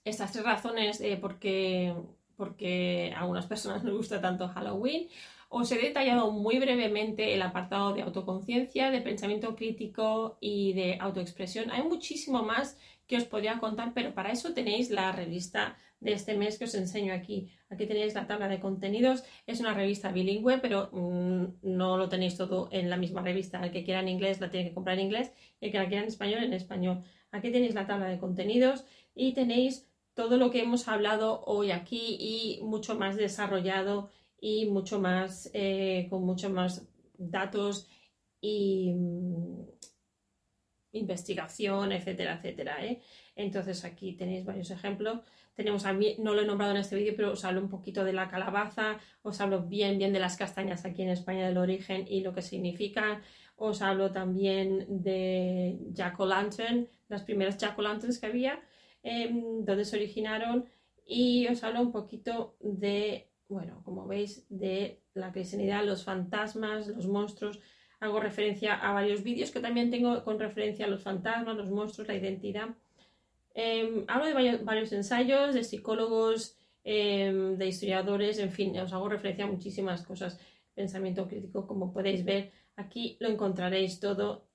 estas 0.05 0.31
tres 0.31 0.45
razones 0.45 0.99
de 0.99 1.17
por 1.17 1.39
qué, 1.39 1.93
porque 2.35 3.13
a 3.15 3.21
algunas 3.21 3.45
personas 3.45 3.83
les 3.83 3.93
gusta 3.93 4.21
tanto 4.21 4.47
Halloween. 4.47 5.07
Os 5.49 5.71
he 5.71 5.77
detallado 5.77 6.31
muy 6.31 6.57
brevemente 6.57 7.35
el 7.35 7.41
apartado 7.43 7.93
de 7.93 8.01
autoconciencia, 8.01 8.89
de 8.89 9.01
pensamiento 9.01 9.55
crítico 9.55 10.37
y 10.41 10.73
de 10.73 10.97
autoexpresión. 10.99 11.69
Hay 11.69 11.83
muchísimo 11.83 12.41
más 12.41 12.77
que 13.05 13.17
os 13.17 13.25
podría 13.25 13.59
contar, 13.59 13.93
pero 13.93 14.15
para 14.15 14.31
eso 14.31 14.53
tenéis 14.53 14.89
la 14.89 15.11
revista 15.11 15.77
de 15.99 16.13
este 16.13 16.35
mes 16.35 16.57
que 16.57 16.65
os 16.65 16.75
enseño 16.75 17.13
aquí. 17.13 17.49
Aquí 17.69 17.85
tenéis 17.85 18.13
la 18.13 18.27
tabla 18.27 18.47
de 18.47 18.59
contenidos. 18.59 19.23
Es 19.47 19.59
una 19.59 19.73
revista 19.73 20.11
bilingüe, 20.11 20.57
pero 20.57 20.89
mm, 20.91 21.45
no 21.61 21.97
lo 21.97 22.09
tenéis 22.09 22.35
todo 22.35 22.67
en 22.71 22.89
la 22.89 22.97
misma 22.97 23.21
revista. 23.21 23.63
El 23.63 23.71
que 23.71 23.83
quiera 23.83 24.01
en 24.01 24.09
inglés 24.09 24.41
la 24.41 24.49
tiene 24.49 24.69
que 24.69 24.73
comprar 24.73 24.97
en 24.97 25.05
inglés 25.05 25.31
y 25.61 25.67
el 25.67 25.71
que 25.71 25.77
la 25.77 25.87
quiera 25.87 26.03
en 26.03 26.09
español 26.09 26.43
en 26.43 26.53
español. 26.53 27.03
Aquí 27.31 27.51
tenéis 27.51 27.73
la 27.73 27.87
tabla 27.87 28.07
de 28.07 28.19
contenidos 28.19 28.85
y 29.15 29.33
tenéis 29.33 29.87
todo 30.13 30.37
lo 30.37 30.51
que 30.51 30.61
hemos 30.61 30.87
hablado 30.87 31.43
hoy 31.45 31.71
aquí 31.71 32.17
y 32.19 32.61
mucho 32.63 32.95
más 32.95 33.15
desarrollado 33.15 34.09
y 34.39 34.65
mucho 34.65 34.99
más 34.99 35.49
eh, 35.53 36.07
con 36.09 36.23
mucho 36.25 36.49
más 36.49 36.87
datos 37.17 37.87
y 38.41 38.93
mm, 38.93 39.63
investigación, 40.93 41.91
etcétera, 41.91 42.35
etcétera. 42.35 42.85
¿eh? 42.85 43.01
Entonces 43.35 43.83
aquí 43.85 44.13
tenéis 44.13 44.45
varios 44.45 44.69
ejemplos. 44.71 45.19
Tenemos 45.55 45.83
no 46.19 46.33
lo 46.33 46.41
he 46.41 46.45
nombrado 46.45 46.73
en 46.73 46.79
este 46.79 46.95
vídeo, 46.95 47.13
pero 47.15 47.31
os 47.31 47.45
hablo 47.45 47.61
un 47.61 47.69
poquito 47.69 48.03
de 48.03 48.13
la 48.13 48.27
calabaza, 48.27 48.97
os 49.21 49.39
hablo 49.39 49.63
bien, 49.63 49.99
bien 49.99 50.11
de 50.11 50.19
las 50.19 50.35
castañas 50.35 50.83
aquí 50.83 51.03
en 51.03 51.09
España 51.09 51.47
del 51.47 51.57
origen 51.57 52.05
y 52.07 52.21
lo 52.21 52.33
que 52.33 52.41
significan. 52.41 53.21
Os 53.55 53.83
hablo 53.83 54.11
también 54.11 54.85
de 54.89 55.77
Jack 55.91 56.19
o' 56.19 56.25
Lantern, 56.25 56.87
las 57.07 57.21
primeras 57.21 57.57
Jack 57.57 57.77
o' 57.77 57.83
Lanterns 57.83 58.19
que 58.19 58.25
había, 58.25 58.59
em, 59.03 59.63
donde 59.65 59.85
se 59.85 59.95
originaron. 59.97 60.65
Y 61.05 61.47
os 61.47 61.63
hablo 61.63 61.81
un 61.81 61.91
poquito 61.91 62.55
de, 62.59 63.29
bueno, 63.47 63.81
como 63.83 64.07
veis, 64.07 64.45
de 64.49 65.01
la 65.13 65.31
cristianidad, 65.31 65.85
los 65.85 66.03
fantasmas, 66.03 66.87
los 66.87 67.07
monstruos. 67.07 67.59
Hago 67.99 68.19
referencia 68.19 68.73
a 68.73 68.93
varios 68.93 69.23
vídeos 69.23 69.51
que 69.51 69.59
también 69.59 69.91
tengo 69.91 70.23
con 70.23 70.39
referencia 70.39 70.85
a 70.85 70.89
los 70.89 71.03
fantasmas, 71.03 71.55
los 71.55 71.69
monstruos, 71.69 72.07
la 72.07 72.15
identidad. 72.15 72.69
Em, 73.53 74.03
hablo 74.07 74.25
de 74.25 74.57
varios, 74.63 74.91
ensayos, 74.93 75.53
de 75.53 75.63
psicólogos, 75.63 76.57
em, 76.83 77.55
de 77.57 77.67
historiadores, 77.67 78.39
en 78.39 78.51
fin, 78.51 78.77
os 78.79 78.91
hago 78.93 79.07
referencia 79.09 79.45
a 79.45 79.47
muchísimas 79.47 80.03
cosas. 80.03 80.39
Pensamiento 80.73 81.27
crítico, 81.27 81.67
como 81.67 81.93
podéis 81.93 82.25
ver, 82.25 82.51
aquí 82.75 83.15
lo 83.19 83.29
encontraréis 83.29 83.99
todo. 83.99 84.47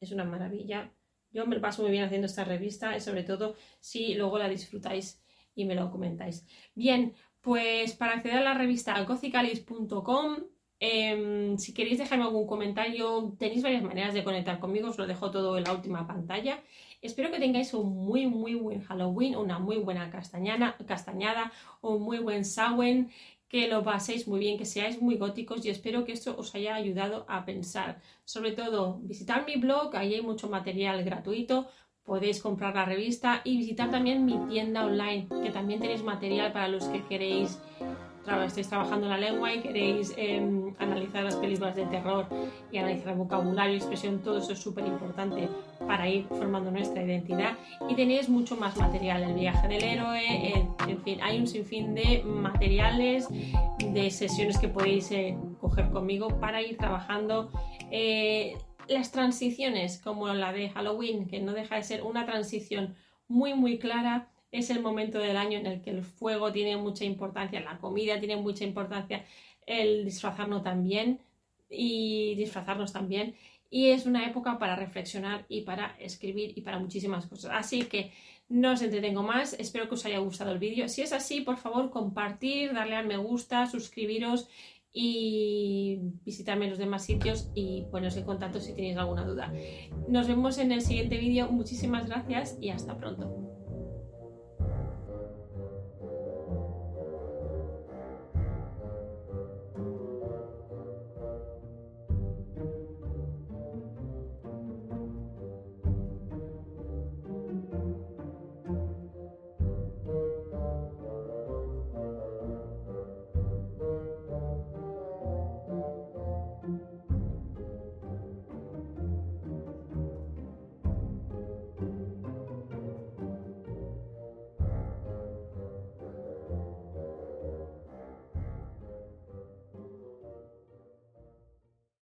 Es 0.00 0.12
una 0.12 0.24
maravilla. 0.24 0.92
Yo 1.30 1.46
me 1.46 1.60
paso 1.60 1.82
muy 1.82 1.90
bien 1.90 2.04
haciendo 2.04 2.26
esta 2.26 2.44
revista 2.44 2.98
sobre 3.00 3.22
todo 3.22 3.54
si 3.80 4.14
luego 4.14 4.38
la 4.38 4.48
disfrutáis 4.48 5.20
y 5.54 5.64
me 5.64 5.74
lo 5.74 5.90
comentáis. 5.90 6.46
Bien, 6.74 7.14
pues 7.40 7.94
para 7.94 8.14
acceder 8.14 8.38
a 8.38 8.42
la 8.44 8.54
revista 8.54 9.02
gothicalis.com 9.04 10.36
em, 10.80 11.58
si 11.58 11.74
queréis 11.74 11.98
dejarme 11.98 12.24
algún 12.24 12.46
comentario, 12.46 13.34
tenéis 13.38 13.62
varias 13.62 13.82
maneras 13.82 14.14
de 14.14 14.22
conectar 14.22 14.60
conmigo, 14.60 14.88
os 14.90 14.98
lo 14.98 15.06
dejo 15.06 15.30
todo 15.30 15.58
en 15.58 15.64
la 15.64 15.72
última 15.72 16.06
pantalla. 16.06 16.62
Espero 17.00 17.30
que 17.30 17.38
tengáis 17.38 17.74
un 17.74 17.94
muy, 17.94 18.26
muy 18.26 18.54
buen 18.54 18.82
Halloween, 18.82 19.36
una 19.36 19.58
muy 19.58 19.76
buena 19.76 20.10
castañana, 20.10 20.76
castañada, 20.86 21.52
un 21.80 22.02
muy 22.02 22.18
buen 22.18 22.44
Samhain, 22.44 23.10
que 23.48 23.66
lo 23.68 23.82
paséis 23.82 24.28
muy 24.28 24.40
bien, 24.40 24.58
que 24.58 24.64
seáis 24.64 25.00
muy 25.00 25.16
góticos 25.16 25.64
y 25.64 25.70
espero 25.70 26.04
que 26.04 26.12
esto 26.12 26.36
os 26.36 26.54
haya 26.54 26.74
ayudado 26.74 27.24
a 27.28 27.44
pensar. 27.44 28.00
Sobre 28.24 28.52
todo, 28.52 28.98
visitar 29.02 29.46
mi 29.46 29.56
blog, 29.56 29.96
ahí 29.96 30.14
hay 30.14 30.22
mucho 30.22 30.48
material 30.48 31.02
gratuito, 31.04 31.68
podéis 32.04 32.40
comprar 32.40 32.74
la 32.74 32.84
revista 32.84 33.40
y 33.44 33.56
visitar 33.56 33.90
también 33.90 34.24
mi 34.24 34.38
tienda 34.48 34.84
online, 34.84 35.28
que 35.42 35.50
también 35.50 35.80
tenéis 35.80 36.02
material 36.02 36.52
para 36.52 36.68
los 36.68 36.84
que 36.84 37.04
queréis 37.04 37.58
estáis 38.44 38.68
trabajando 38.68 39.08
la 39.08 39.18
lengua 39.18 39.52
y 39.54 39.60
queréis 39.60 40.14
em, 40.16 40.74
analizar 40.78 41.24
las 41.24 41.36
películas 41.36 41.74
de 41.74 41.86
terror 41.86 42.26
y 42.70 42.78
analizar 42.78 43.16
vocabulario, 43.16 43.76
expresión, 43.76 44.22
todo 44.22 44.38
eso 44.38 44.52
es 44.52 44.58
súper 44.58 44.86
importante 44.86 45.48
para 45.86 46.08
ir 46.08 46.26
formando 46.28 46.70
nuestra 46.70 47.02
identidad. 47.02 47.56
Y 47.88 47.94
tenéis 47.94 48.28
mucho 48.28 48.56
más 48.56 48.76
material, 48.76 49.22
el 49.22 49.34
viaje 49.34 49.68
del 49.68 49.82
héroe, 49.82 50.68
en 50.86 51.02
fin, 51.02 51.18
hay 51.22 51.38
un 51.38 51.46
sinfín 51.46 51.94
de 51.94 52.22
materiales, 52.24 53.28
de 53.78 54.10
sesiones 54.10 54.58
que 54.58 54.68
podéis 54.68 55.10
eh, 55.12 55.36
coger 55.60 55.90
conmigo 55.90 56.28
para 56.40 56.62
ir 56.62 56.76
trabajando. 56.76 57.50
Eh, 57.90 58.56
las 58.88 59.12
transiciones, 59.12 59.98
como 59.98 60.28
la 60.28 60.52
de 60.52 60.70
Halloween, 60.70 61.26
que 61.26 61.40
no 61.40 61.52
deja 61.52 61.76
de 61.76 61.82
ser 61.82 62.02
una 62.02 62.24
transición 62.24 62.96
muy, 63.28 63.54
muy 63.54 63.78
clara 63.78 64.30
es 64.50 64.70
el 64.70 64.80
momento 64.80 65.18
del 65.18 65.36
año 65.36 65.58
en 65.58 65.66
el 65.66 65.80
que 65.80 65.90
el 65.90 66.02
fuego 66.02 66.52
tiene 66.52 66.76
mucha 66.76 67.04
importancia, 67.04 67.60
la 67.60 67.78
comida 67.78 68.18
tiene 68.18 68.36
mucha 68.36 68.64
importancia, 68.64 69.24
el 69.66 70.04
disfrazarnos 70.04 70.62
también 70.62 71.20
y 71.70 72.34
disfrazarnos 72.36 72.92
también. 72.92 73.34
Y 73.70 73.88
es 73.88 74.06
una 74.06 74.26
época 74.26 74.58
para 74.58 74.76
reflexionar 74.76 75.44
y 75.48 75.60
para 75.60 75.94
escribir 75.98 76.56
y 76.56 76.62
para 76.62 76.78
muchísimas 76.78 77.26
cosas. 77.26 77.50
Así 77.54 77.82
que 77.82 78.12
no 78.48 78.72
os 78.72 78.80
entretengo 78.80 79.22
más, 79.22 79.52
espero 79.54 79.88
que 79.88 79.94
os 79.94 80.06
haya 80.06 80.18
gustado 80.18 80.52
el 80.52 80.58
vídeo. 80.58 80.88
Si 80.88 81.02
es 81.02 81.12
así, 81.12 81.42
por 81.42 81.58
favor, 81.58 81.90
compartir, 81.90 82.72
darle 82.72 82.96
al 82.96 83.06
me 83.06 83.18
gusta, 83.18 83.66
suscribiros 83.66 84.48
y 84.90 85.98
visitarme 86.24 86.64
en 86.64 86.70
los 86.70 86.78
demás 86.78 87.04
sitios 87.04 87.50
y 87.54 87.84
poneros 87.90 88.16
en 88.16 88.24
contacto 88.24 88.58
si 88.58 88.74
tenéis 88.74 88.96
alguna 88.96 89.24
duda. 89.24 89.52
Nos 90.08 90.26
vemos 90.26 90.56
en 90.56 90.72
el 90.72 90.80
siguiente 90.80 91.18
vídeo. 91.18 91.48
Muchísimas 91.50 92.06
gracias 92.06 92.56
y 92.60 92.70
hasta 92.70 92.96
pronto. 92.96 93.57